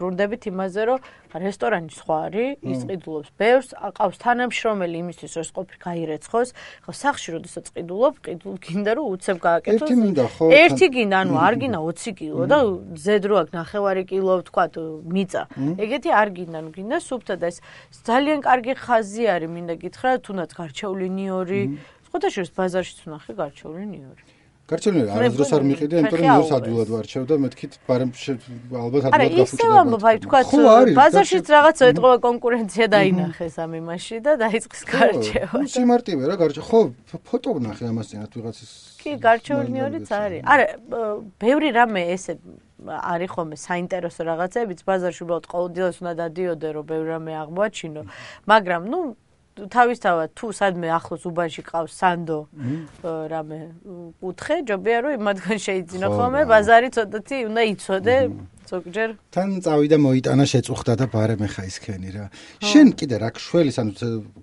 [0.00, 1.00] ბრუნდებით იმაზე რომ
[1.44, 6.48] რესტორანი სხვა არის ის ყიდულობს ბევრს აყავს თანამშრომელი იმისთვის რომ ყოფილი გაირეცხოს.
[6.84, 9.88] ხო სახში როდესაც ყიდულობ ყიდულ გინდა რომ უცებ გააკეთოს.
[9.88, 12.58] ერთი მინდა ხო ერთი გინდა ანუ არ გინდა 20 კილო და
[13.04, 14.64] ზედრო აქ ნახევარი კილო თქვა
[15.04, 15.42] მიწა.
[15.84, 17.56] ეგეთი არ გინდა ნუ გინდა სუფთა და ეს
[18.08, 21.62] ძალიან კარგი ხაზი არის მინდა გითხრა თუნდაც გარჩეული ნიორი.
[22.10, 24.39] ხოთაშორის ბაზარშიც ნახე გარჩეული ნიორი
[24.70, 28.10] გარჩეული არასდროს არ მიყიდე, იმიტომ რომ მეც ადვილად ვარჩევ და მეთქით, მაგრამ
[28.70, 29.16] ალბათ ადვილად გაფუჭდა.
[29.16, 30.40] არა, ისევ ამბობ, თქვა,
[31.00, 35.56] ბაზარშიც რაღაცა ეთყობა კონკურენცია დაინახეს ამ იმაში და დაიწყეს გარჩევა.
[35.58, 36.62] ნუ სიმარტივე რა გარჩე.
[36.70, 36.80] ხო,
[37.26, 38.70] ფოტო ვნახე ამას წინათ ვიღაცის.
[39.02, 40.40] კი, გარჩეულნიორიც არის.
[40.46, 40.66] არა,
[41.42, 42.32] ბევრი რამე ესე
[42.80, 48.02] არის ხომ საინტერესო რაღაცებიც ბაზარში უბრალოდ ყოველდღიურად უნდა დადიოდე რომ ბევრი რამე აღმოაჩინო,
[48.48, 49.00] მაგრამ ნუ
[49.68, 52.38] თავისთავად თუ სადმე ახლოს უბანში ყავს სანდო
[53.04, 53.58] რამე
[54.22, 58.16] კუთხე ჯობია რომ იმათგან შეიძინო ხოლმე ბაზარი ცოტათი უნდა იცოდე
[58.70, 59.10] ზოგჯერ.
[59.34, 62.24] თან წავიდა მოიტანა შეწუხდა და ბარემ ხა ისქენი რა.
[62.62, 63.92] შენ კიდე რა შველის ანუ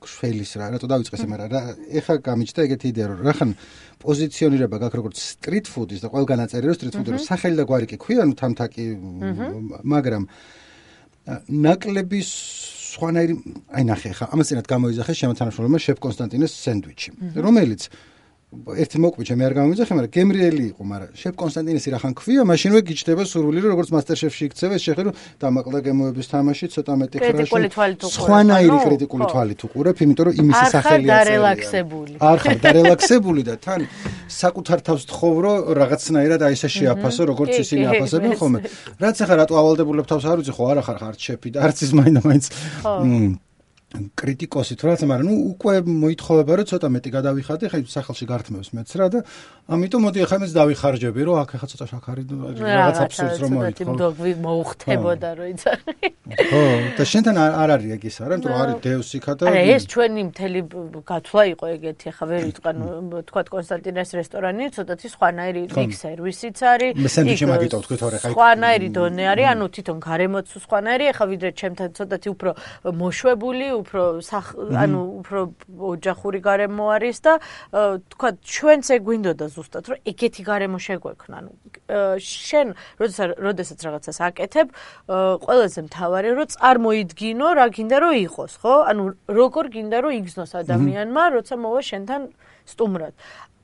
[0.04, 1.62] შველის რა რატო დავიწყეს მაგრამ რა
[2.00, 3.50] ეხა გამიჩნდა ეგეთი იდეა რომ რახან
[4.04, 7.86] პოზიციონირება გაქვს როგორც სტრიტ ფუდის და ყველგან აწერი რომ სტრიტ ფუდი რომ სახელი და გვარი
[7.88, 8.86] კი ქვია ანუ თამთაკი
[9.96, 10.24] მაგრამ
[11.48, 12.30] ნაკლების
[12.88, 13.34] სხვანაირი
[13.78, 17.10] აი ნახე ხა ამას წინათ გამოიძახე შემოთანაშრომლობა შეფ კონსტანტინეს სენდვიჩი
[17.46, 17.82] რომელიც
[18.48, 23.24] ერთი მოკვიჩე მე არ გამომიძახე, მაგრამ გემრიელი იყო, მაგრამ შეფ კონსტანტინესი რახან ქვია, მაშინვე გიჩდება
[23.28, 27.52] სურვილი, რომ როგორც მასტერშეფში იქცევა, შეხე რომ დამაკლდა გემოების თამაში, ცოტა მეტი ხრაში.
[28.08, 31.12] სხვანაირი კრიტიკული თვალით უყურებ, იმიტომ რომ იმისი სახელია.
[31.12, 32.14] არ ხარ დარელაქსებული.
[32.24, 33.82] არ ხარ დარელაქსებული და თან
[34.32, 38.60] საკუთარ თავს თხოვრო რაღაცნაირად აი ესე შეაფასო, როგორც ისინი აფასებენ ხოლმე.
[38.96, 41.92] რაც ახლა რატო ავალდებულებ თავს არ ვიცი, ხო არა ხარ ხარ შეფი და არც ის
[41.92, 42.46] მაინდა მაინც.
[42.80, 43.44] ხო.
[43.88, 48.90] კრიტიკოსი თუ რაცა, მაგრამ ნუ უკვე მოითხოვება რომ ცოტა მეტი გადავიხადე, ხა სახელში გართმევს მეც
[49.00, 49.20] რა და
[49.72, 52.24] ამიტომ მოდი ახლა მეც დავიხარჯები, რომ აქ ახლა ცოტა შაქარი
[52.68, 53.96] რაღაც აბსურდს რომ მოითხოვ.
[53.96, 55.72] რა, მოუხთებოდა რომ იცი.
[56.52, 56.64] ხო,
[57.00, 60.60] და შენთან არ არის ეგ ის არა, რომ არის დევსიკა და არა, ეს ჩვენი მთელი
[61.08, 62.76] გათვლა იყო ეგეთი, ახლა ვერ ვიტყვან,
[63.24, 66.92] თქვა კონსტანტინეს რესტორანი, ცოტათი სხვანაირი იქ სერვისიც არის.
[67.00, 68.28] მე სენდვიჩი მაგიტო თქვით ორი ხა.
[68.36, 72.52] სხვანაირი დონე არის, ანუ თვითონ გარემოც სხვანაირი, ახლა ვიდრე ჩემთან ცოტათი უფრო
[72.92, 74.02] მოშვებული უფრო
[74.84, 75.40] ანუ უფრო
[75.94, 77.34] ოჯახური გარემო არის და
[78.12, 81.36] თქვა ჩვენც ეგ გვინდოდა ზუსტად რომ ეგეთი გარემო შეგვექნა.
[81.38, 81.52] ანუ
[82.22, 82.68] შენ
[83.02, 84.68] როდესაც როდესაც რაღაცას აკეთებ
[85.46, 88.76] ყველაზე მთავარი რომ წარმოიდგინო რა გინდა რომ იყოს ხო?
[88.92, 92.22] ანუ როგორ გინდა რომ იგზნოს ადამიანმა როცა მოვა შენთან
[92.68, 93.14] სტუმრად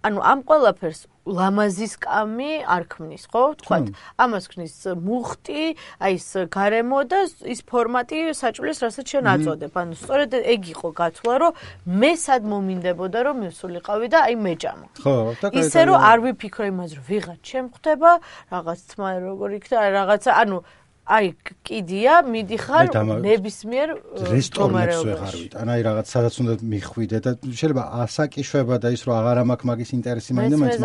[0.03, 3.43] ანუ ამ ყველაფერს ლამაზის კამი არ ქმნის, ხო?
[3.63, 3.85] თქვათ,
[4.19, 5.63] ამას ქმნის მუხტი,
[6.03, 9.71] აი ეს გარემო და ის ფორმატი საჭვლის, რასაც შენ აწოდებ.
[9.71, 11.51] ანუ სწორედ ეგ იყო გათვლა, რომ
[11.87, 14.87] მე სად მომინდებოდა რომ მივსულიყავი და აი მეჭამა.
[14.99, 18.11] ხო, და ისე რომ არ ვიფიქრო იმაზე, რომ ვიღაც შემხვდება,
[18.51, 20.57] რაღაც თმა როგორ იქნება, რაღაცა, ანუ
[21.03, 21.33] აი
[21.67, 22.87] კიდია მიდიხარ
[23.19, 23.89] ნებისმიერ
[24.23, 29.37] რესტორნებს ვეღარ ვიტან აი რაღაც სადაც უნდა მიხვიდე და შეიძლება ასაკიშვება და ის რომ აღარ
[29.51, 30.79] მაქვს მაგის ინტერესი მაინდა მაინც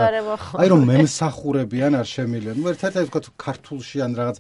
[0.59, 2.55] აი რომ მემსახურებიან არ შემილენ.
[2.59, 4.37] ნუ ერთ-ერთი თქვა ქართულში ან რაღაც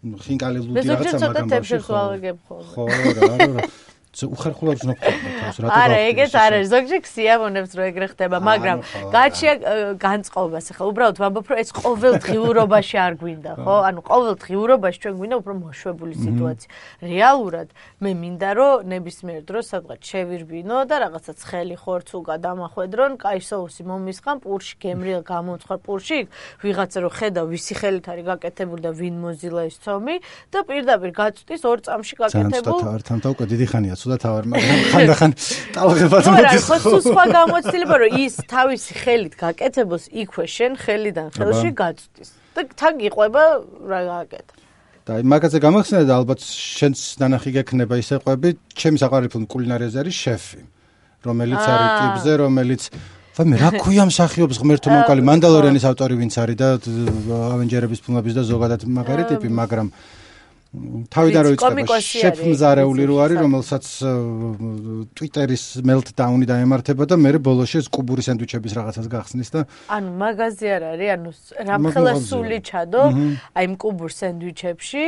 [0.00, 2.84] ხინკალი ლუდი რაღაცა მაგამ ბავშვი ხო.
[3.22, 3.62] რა რა
[4.10, 6.68] უხერხულებს ნოფხობთ თავს რა არა ეგეც არ არის.
[6.74, 8.78] ზოგჯერ ქსიამონებს რომ ეგრე ხდება მაგრამ
[9.14, 9.52] გააჩია
[10.02, 10.84] განწყობას ახლა.
[10.90, 13.76] უბრალოდ ვამბობ რომ ეს ყოველდღიურობაში არ გვინდა ხო?
[13.86, 16.68] ანუ ყოველდღიურობაში ჩვენ გვინდა უფრო მოშვებული სიტუაცია.
[17.00, 17.68] რეალურად
[18.02, 24.36] მე მინდა რომ ნებისმიერ დროს სადღაც შევირბინო და რაღაცა ცხელი ხორცუკა დამახვედრონ კაი соуსი მომისხან
[24.42, 26.18] პურში გემრიელ გამომცხვარ პურში
[26.64, 30.16] ვიღაცა რომ ხედა ვისი ხელით არის გაკეთებული და ვინ მოზილა ეს ცომი
[30.50, 34.16] და პირდაპირ გაწვდის ორ წამში გაკეთებულ ძალიან ცოტა არ თან და უკვე დიდი ხანია ცუდა
[34.24, 35.32] თავარ მაგრამ ხანდახან
[35.76, 36.98] ტალღებად მოდის ხო ხო.
[37.06, 42.28] სხვა გამოცდილება რომ ის თავისი ხელით გაკეთებოს იქვე შენ ხელიდან ხელში გაწვდის.
[42.56, 43.42] და თან გიყვება
[43.92, 44.54] რა გააკეთა.
[45.06, 50.16] და მაგაზე გამახსენე და ალბათ შენს ნანახი გექნება ისე ყვები ჩემი საყვარელი ფილმი კულინარიაზე არის
[50.24, 50.60] შეფი
[51.24, 52.82] რომელიც არის ტიპზე რომელიც
[53.36, 56.68] და მე რა ქვია მსახიობს ღმერთო მომკალი მანდალორიანის ავტორი ვინც არის და
[57.56, 59.86] ავენჯერების ფილმების და ზოგადად მაგარი ტიპი მაგრამ
[60.70, 63.86] თავიდან რო იწყება შეფმზარეული რო არის რომელსაც
[65.18, 70.82] ტვიტერის მელტდაუნი დაემართება და მე ბოლოში ეს კუბური სენდვიჩების რაღაცას გახსნის და ანუ მაღაზი არ
[70.94, 71.30] არის ანუ
[71.74, 73.02] რამხელა სული ჩადო
[73.58, 75.04] აი იმ კუბურ სენდვიჩებში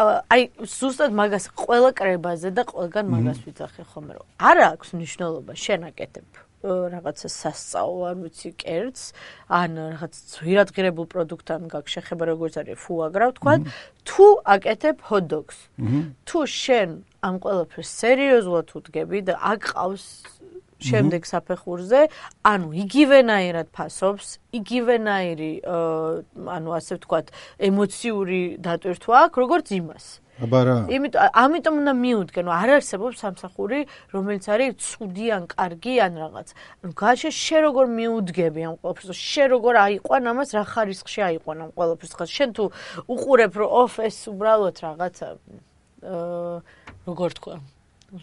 [0.00, 6.43] აი ზუსტად მაგას ყველა კრებაზე და ყველგან მაგას ვიცახე ხოლმე რომ არა აქვს მნიშვნელობა შენაკეთებ
[6.64, 8.98] რაღაცა სასწაო არ ვიცი კერც
[9.52, 13.54] ან რაღაც ძვირადღირებულ პროდუქტთან გაქვს შეხება როგორც არის ფუაგრა თქვა
[14.08, 15.58] თუ აკეთებ ჰოტდოგს
[16.28, 16.90] თუ შენ
[17.24, 20.06] ამ ყველაფერს სერიოზულად უდგები და აკყავს
[20.84, 22.00] შემდეგ საფეხურზე
[22.48, 24.26] ანუ იგივენაირად ფასობს
[24.58, 27.32] იგივენაირი ანუ ასე ვთქვათ
[27.68, 30.76] ემოციური დატვირთვა აქვს როგორც იმას აბა რა.
[30.90, 33.78] იმიტომ ამიტომ უნდა მიუდგენ, არ არსებობს სამსახური,
[34.10, 36.48] რომელიც არის ცუდი ან კარგი ან რაღაც.
[36.82, 41.70] ანუ გაშე შე როგორ მიუდგები ამ ყველაფერს, შე როგორ აიყვან ამას, რა ხარისხში აიყვან ამ
[41.78, 42.12] ყველაფერს.
[42.18, 42.64] ხა შენ თუ
[43.06, 45.26] უყურებ რომ ოფ ეს უბრალოდ რაღაცა
[46.02, 46.56] აა
[47.06, 47.54] როგორ თქვა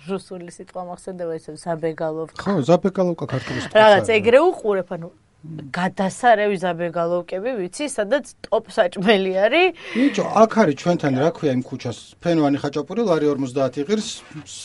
[0.08, 2.40] რუსული სიტყვა მახსენდება ესე ზაბეგალოვკა.
[2.44, 3.76] ხო, ზაბეგალოვკა ქართული სიტყვა.
[3.76, 5.10] რაღაც ეგრე უყურებ, ანუ
[5.42, 9.74] გადასარევი ზაბეგალოვკები ვიცი, სადაც ტოპ საჭმელი არის.
[9.98, 11.98] ბიჭო, აქ არის ჩვენთან რა ქვია იმ ქუჩას?
[12.22, 14.10] ფენოვანი ხაჭაპური, ლარი 50 იღირს.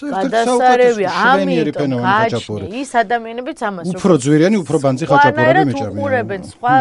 [0.04, 2.64] გადასარევი ამიტომ ხაჭაპური.
[2.76, 5.96] ის ადამიანებიც ამას უფრო ძვირიანი, უფრო ბანძი ხაჭაპურები მეჭამიან.
[5.96, 6.74] უყურებენ სხვა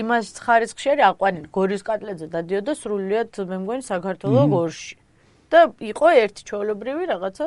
[0.00, 5.01] იმას ხარისხში არის აყვანილი გორის კატლეძე დადიოდა სრულიად მე მგონი საქართველოს გორში.
[5.52, 5.60] და
[5.92, 7.44] იყო ერთი ჩაოლებრივი რაღაცა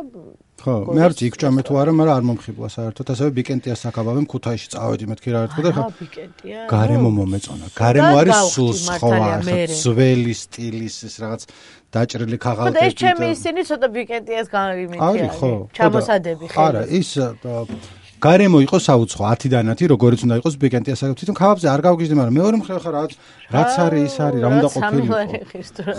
[0.61, 3.05] ხო მე არ ვიცი იქ ჭამე თუ არა მაგრამ არ მომხიბლა საერთოდ.
[3.13, 6.59] ასევე ბიკენტია საკაბავე მქუთაისში წავედი მეთქი რა ერთხელ და ხო ბიკენტია.
[6.71, 7.65] გარემო მომეწონა.
[7.75, 9.19] გარემო არის სულ სხვა
[9.83, 11.41] ძველი სტილის ეს რაღაც
[11.95, 17.09] დაჭრილი ქაღალდები და ეს ჩემი ისინი ცოტა ბიკენტიას გამიმიქია არის ხო ჩამოსადები ხო არა ის
[18.23, 22.35] გარემო იყო საუცხო 10-დან 10 როგორც უნდა იყოს ბეკენტი ასე თვითონ ქავაბზე არ გავგიზდი მაგრამ
[22.39, 23.11] მეორე მხრივ ხარ რაც
[23.53, 25.17] რაც არის ის არის რა უნდა ყოფილიყო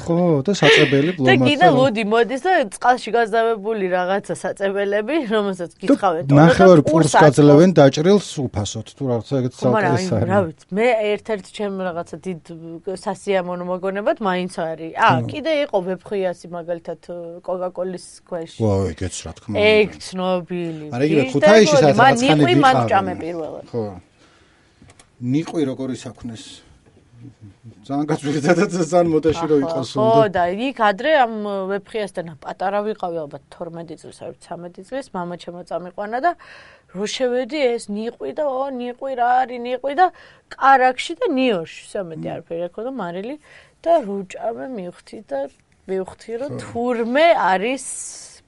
[0.03, 6.25] ხო და საწებელი ბლომაც და კიდე ლოდი მოდის და წყალში გაზავებული რაღაცა საწებელები რომელსაც გითხავენ.
[6.27, 8.87] ნახევარ პურს გაძლევენ დაჭრილს უფასოდ.
[8.97, 10.11] თუ რაღაც ეგეც საუკეთესო არის.
[10.11, 12.41] მაგრამ რა ვიცი მე ერთ-ერთი ჩემ რაღაცა დიდ
[13.07, 14.93] სასიამოვნო მოგონებად მაინც არის.
[14.99, 15.27] ა mm.
[15.31, 17.01] კიდე იყო ვებხვიასი მაგალითად
[17.47, 18.51] კოკაკოლის ქვეშ.
[18.59, 19.71] ვა ეგეც რა თქმა უნდა.
[19.79, 22.63] ეგ ცნობილი არა იგივე ქუთაისის 10 რაღაცხანი ვიყავი.
[22.65, 23.65] მან ჭამე პირველად.
[23.73, 23.85] ხო.
[25.17, 26.45] ნიყვი როგორ ისაქნეს?
[27.87, 30.05] ძალიან გაწვირდა და ძალიან მოტაში რო იყოს უნდა.
[30.05, 31.35] ხო და იქ ადრე ამ
[31.71, 36.33] ვეფხიასთან პატარა ვიყავი ალბათ 12 წლის, არ 13 წლის, მამა ჩემო წამიყვანა და
[36.95, 40.07] რო შევედი ეს ნიყვი და ო ნიყვი რა არის ნიყვი და
[40.55, 43.35] კარაქში და ნიოში, სამედი არაფერი აქო და მარილი
[43.83, 45.41] და როჭამე მივხვდი და
[45.87, 47.85] მივხვდი რომ თურმე არის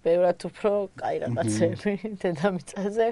[0.09, 1.92] ბევრად უფრო კაი რაღაცები
[2.24, 3.06] დედამიწაზე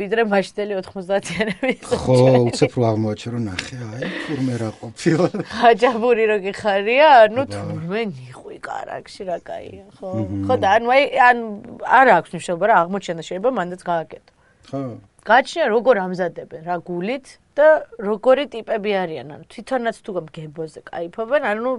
[0.00, 2.16] ვიდრე მაშინდელი 90-იანები ხო
[2.48, 5.28] უცებ რო აღმოაჩერო ნახე აი თურმე რა ყოფილა.
[5.52, 10.08] ხაჯაბური რო გიხარია ანუ თურმე ნიხვი კარაქში რა კაია ხო.
[10.48, 11.38] ხო და ანუ აი ან
[11.84, 14.32] არ აქვს მნიშვნელობა რა აღმოჩენა შეიძლება მანდაც გააკეთო.
[14.72, 14.82] ხო.
[15.22, 17.68] გაჩნია როგორ ამზადებენ რა გულით და
[18.00, 21.70] როგორი ტიპები არიან, ანუ თვითონაც თუ გემბოზე кайფობენ, ანუ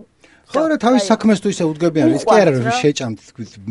[0.54, 3.20] ხო რა თავის საქმეს თუ ისე უდგებიან, ის კი არა რომ შეჭამთ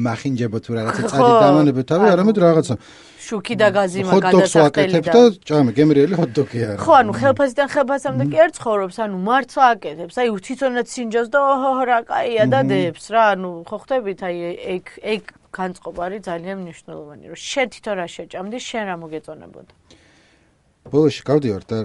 [0.03, 2.75] მახინჯებო თუ რაღაცა წადი დამანებო თავი, არამედ რაღაცა
[3.23, 6.79] შუქი და გაზიმა გადასახტელი და ჭამე გემრიელი ჰოტდოგი არა.
[6.83, 11.73] ხო, ანუ ხელფასიდან ხელფასამდე კი არ ცხოვრობს, ანუ მარცვა აკეთებს, აი თვითონაც სინჯავს და ოჰო
[11.87, 14.37] რა кайია და დებს რა, ანუ ხო ხვდებით აი
[14.75, 15.23] ეგ ეგ
[15.55, 19.73] განწყობარი ძალიან მნიშვნელოვანი, რომ შენ თვითონ რა შეჭამდი, შენ რა მოგეწონებოდა.
[20.91, 21.79] ბოლოში გავდივარ და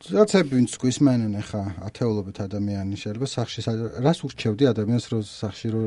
[0.00, 3.60] რაღაცები ვინც გვისმენენ ახლა ათეულობით ადამიანი შეიძლება სახში
[4.00, 5.80] რას ურჩევდი ადამიანს რომ სახში რო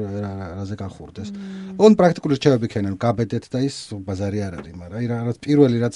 [0.53, 1.30] რაზე გახურდეს.
[1.82, 5.95] он პრაქტიკული რჩევები ქენენ, გაბედეთ და ის ბაზარი არ არის, მაგრამ აი რაღაც პირველი რაც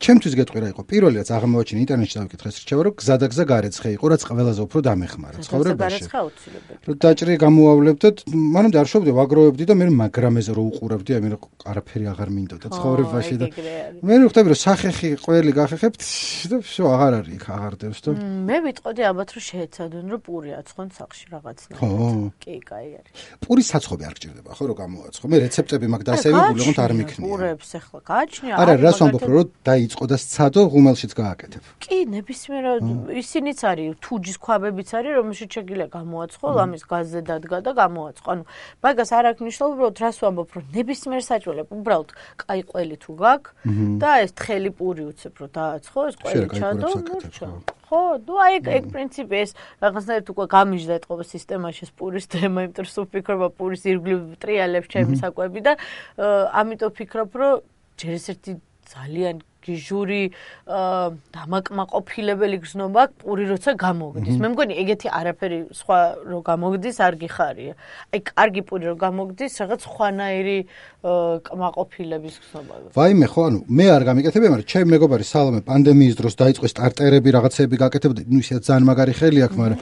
[0.00, 4.22] ჩემთვის გეტყვირა იყო, პირველი რაც აღმოაჩინე ინტერნეტში დავიკითხე ეს რჩევა, რომ გზადაგზა გარეცხე იყო, რაც
[4.32, 6.02] ყველაზე უფრო დამეხმარა ცხოვრებაში.
[6.88, 11.32] რომ დაჭრი გამოავლებ და მანამდე არ შევდი, ვაგროვებდი და მე მაგრამეზე რო უყურებდი, ამერ
[11.68, 13.46] არაფერი აღარ მინდოდა ცხოვრებაში და
[14.00, 16.00] მე ვხვდები რომ სახეხი ყველი გახეხებთ
[16.50, 18.10] და შო აღარ არის იქ აღარდებს და
[18.46, 21.80] მე ვიტყოდი ალბათ რომ შეეცადონ რომ პური აცხონ სახში რაღაცნაირად.
[21.82, 22.30] ხო.
[22.42, 23.12] კი, კაი არის.
[23.42, 25.24] პურის საცხობი არ გჭირდება ხო რომ გამოაცხო.
[25.26, 27.26] მე რეცეპტები მაგ დასავებული ოღონდ არ მიქნია.
[27.26, 28.54] პურებს ახლა გააჩნია.
[28.56, 31.62] არა, რას ვამბობ რომ დაიწყო და სცადო ღუმელშიც გააკეთებ.
[31.82, 32.82] კი, ნებისმიერად
[33.22, 38.28] ისინიც არის, თუჯის ქვაბებიც არის, რომელშიც შეგიძლია გამოაცხო, ამის გაზზე დადგა და გამოაცხო.
[38.36, 38.42] ანუ
[38.82, 42.10] მაგას არ აქვს მნიშვნელობა, რომ რას ვამბობ რომ ნებისმიერ საჭველებ უბრალოდ
[42.40, 43.50] კაი ყველი თუ გაქვს
[44.02, 46.88] და ეს თხელი პური უცებ რომ დააცხო, ეს ყველი ჩადო.
[47.86, 49.50] ხო, ნუ აი ეგ პრინციპი ეს
[49.82, 55.14] რაღაცნაირად უკვე გამიჟდა ეთყობა სისტემაში სპურის თემა, იმიტომ რომ სულ ფიქრობა პურის ირგვლივ ტრიალებს ჩემი
[55.22, 55.72] საკვები და
[56.60, 57.54] ამიტომ ფიქრობ, რომ
[57.96, 58.52] ჯერ ერთი
[58.90, 59.36] ძალიან
[59.66, 60.22] გიჟური
[61.36, 64.36] დამაკმაყოფილებელი გზნობა პური როცა გამოგდის.
[64.38, 65.98] მე მგონი ეგეთი არაფერი სხვა
[66.30, 67.74] რო გამოგდის არ გიხარია.
[68.14, 70.58] აი კარგი პური რო გამოგდის, რაღაც ხვანაირი
[71.46, 72.74] კმაყოფილების გზნობა.
[72.96, 77.76] ვაიმე ხო, ანუ მე არ გამიკეთებია, მაგრამ ჩემ მეგობარი სალომე პანდემიის დროს დაიწყო სტარტერები, რაღაცები
[77.82, 79.80] გაკეთებდა, ნუ ისე ძალიან მაგარი ხელი აქვს, მაგრამ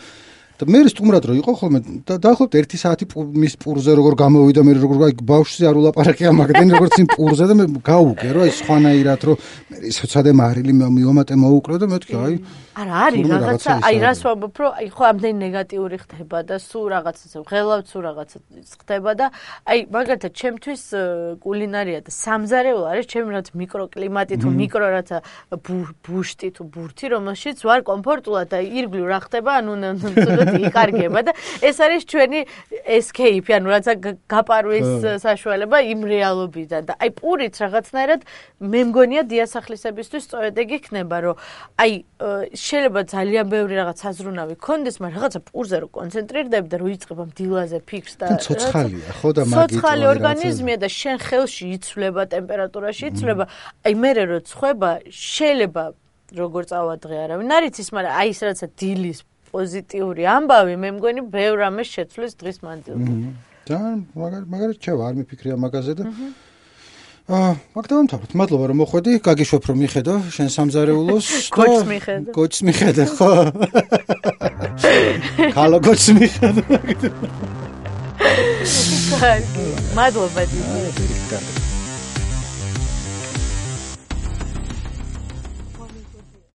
[0.55, 4.73] და მე სტუმრად რო იყო ხოლმე და დაახლოებით 1 საათი მის პურზე როგორ გამოვიდა მე
[4.79, 9.27] როგორ აი ბავშვზე არ ულაპარაკია მაგდენ როგორც იმ პურზე და მე გაუგე რო აი სხვანაირად
[9.27, 12.35] რო მე ისოცადე მარილი მიომატე მოუკლო და მე ვთქი აი
[12.75, 17.43] არა არის რაღაცა აი რას ვამბობ რომ აი ხო ამდენი ნეგატიური ხდება და სულ რაღაცა
[17.51, 18.39] ღელავ სულ რაღაცა
[18.83, 19.27] ხდება და
[19.71, 20.83] აი მაგალითად ჩემთვის
[21.39, 25.19] კულინარია და სამზარეულო არის ჩემი რაც მიკროკლიმატი თუ მიკრო რაცა
[25.55, 29.75] ბუშტი თუ ბურთი რომელშიც ვარ კომფორტულად და ირგვლივ რა ხდება ანუ
[30.45, 31.32] ცუდად იკარგება და
[31.64, 32.40] ეს არის ჩვენი
[32.84, 33.92] escape ანუ რაცა
[34.28, 34.88] გაპარვის
[35.24, 36.82] საშუალება იმ რეალობიდან.
[36.84, 38.20] და აი პურით რაღაცნაირად
[38.61, 41.36] მე მგონია დიასახლისებისთვის სწორედ ეგ იქნება რომ
[41.80, 41.92] აი
[42.55, 47.78] შეიძლება ძალიან ბევრი რაღაც აზრუნავი კონდეს, მაგრამ რაღაცა პურზე რო კონცენტრირდები და რო იწყება დილაზე
[47.88, 53.45] ფიქრს და ცოცხალია, ხო და მაგით ცოცხალი ორგანიზმია და შენ ხელში იცვლება ტემპერატურაში იცვლება.
[53.84, 55.84] აი მე რო ცხება, შეიძლება
[56.34, 57.49] როგორ წავადღე არავინ.
[57.55, 59.18] არ იცის, მაგრამ აი ეს რაღაცა დილის
[59.55, 63.15] პოზიტიური ამბავი მე მგონი ბევრ ამას შეცვლის დღის მანძილზე.
[63.69, 63.79] და
[64.19, 66.05] მაგარ მაგარ ჩევა არ მიფიქრია მაგაზე და
[67.25, 68.31] აა მაგდავამთავრეთ.
[68.37, 69.13] მადლობა რომ მოხვედი.
[69.25, 71.27] გაგიშვებ რომ მიხედო შენ სამზარეულოს
[71.57, 72.31] გოჩს მიხედო.
[72.37, 73.31] გოჩს მიხედე, ხო?
[75.57, 76.63] კალო გოჩს მიხედო.
[79.21, 79.67] კარგი.
[79.97, 81.61] მადლობა დიდი.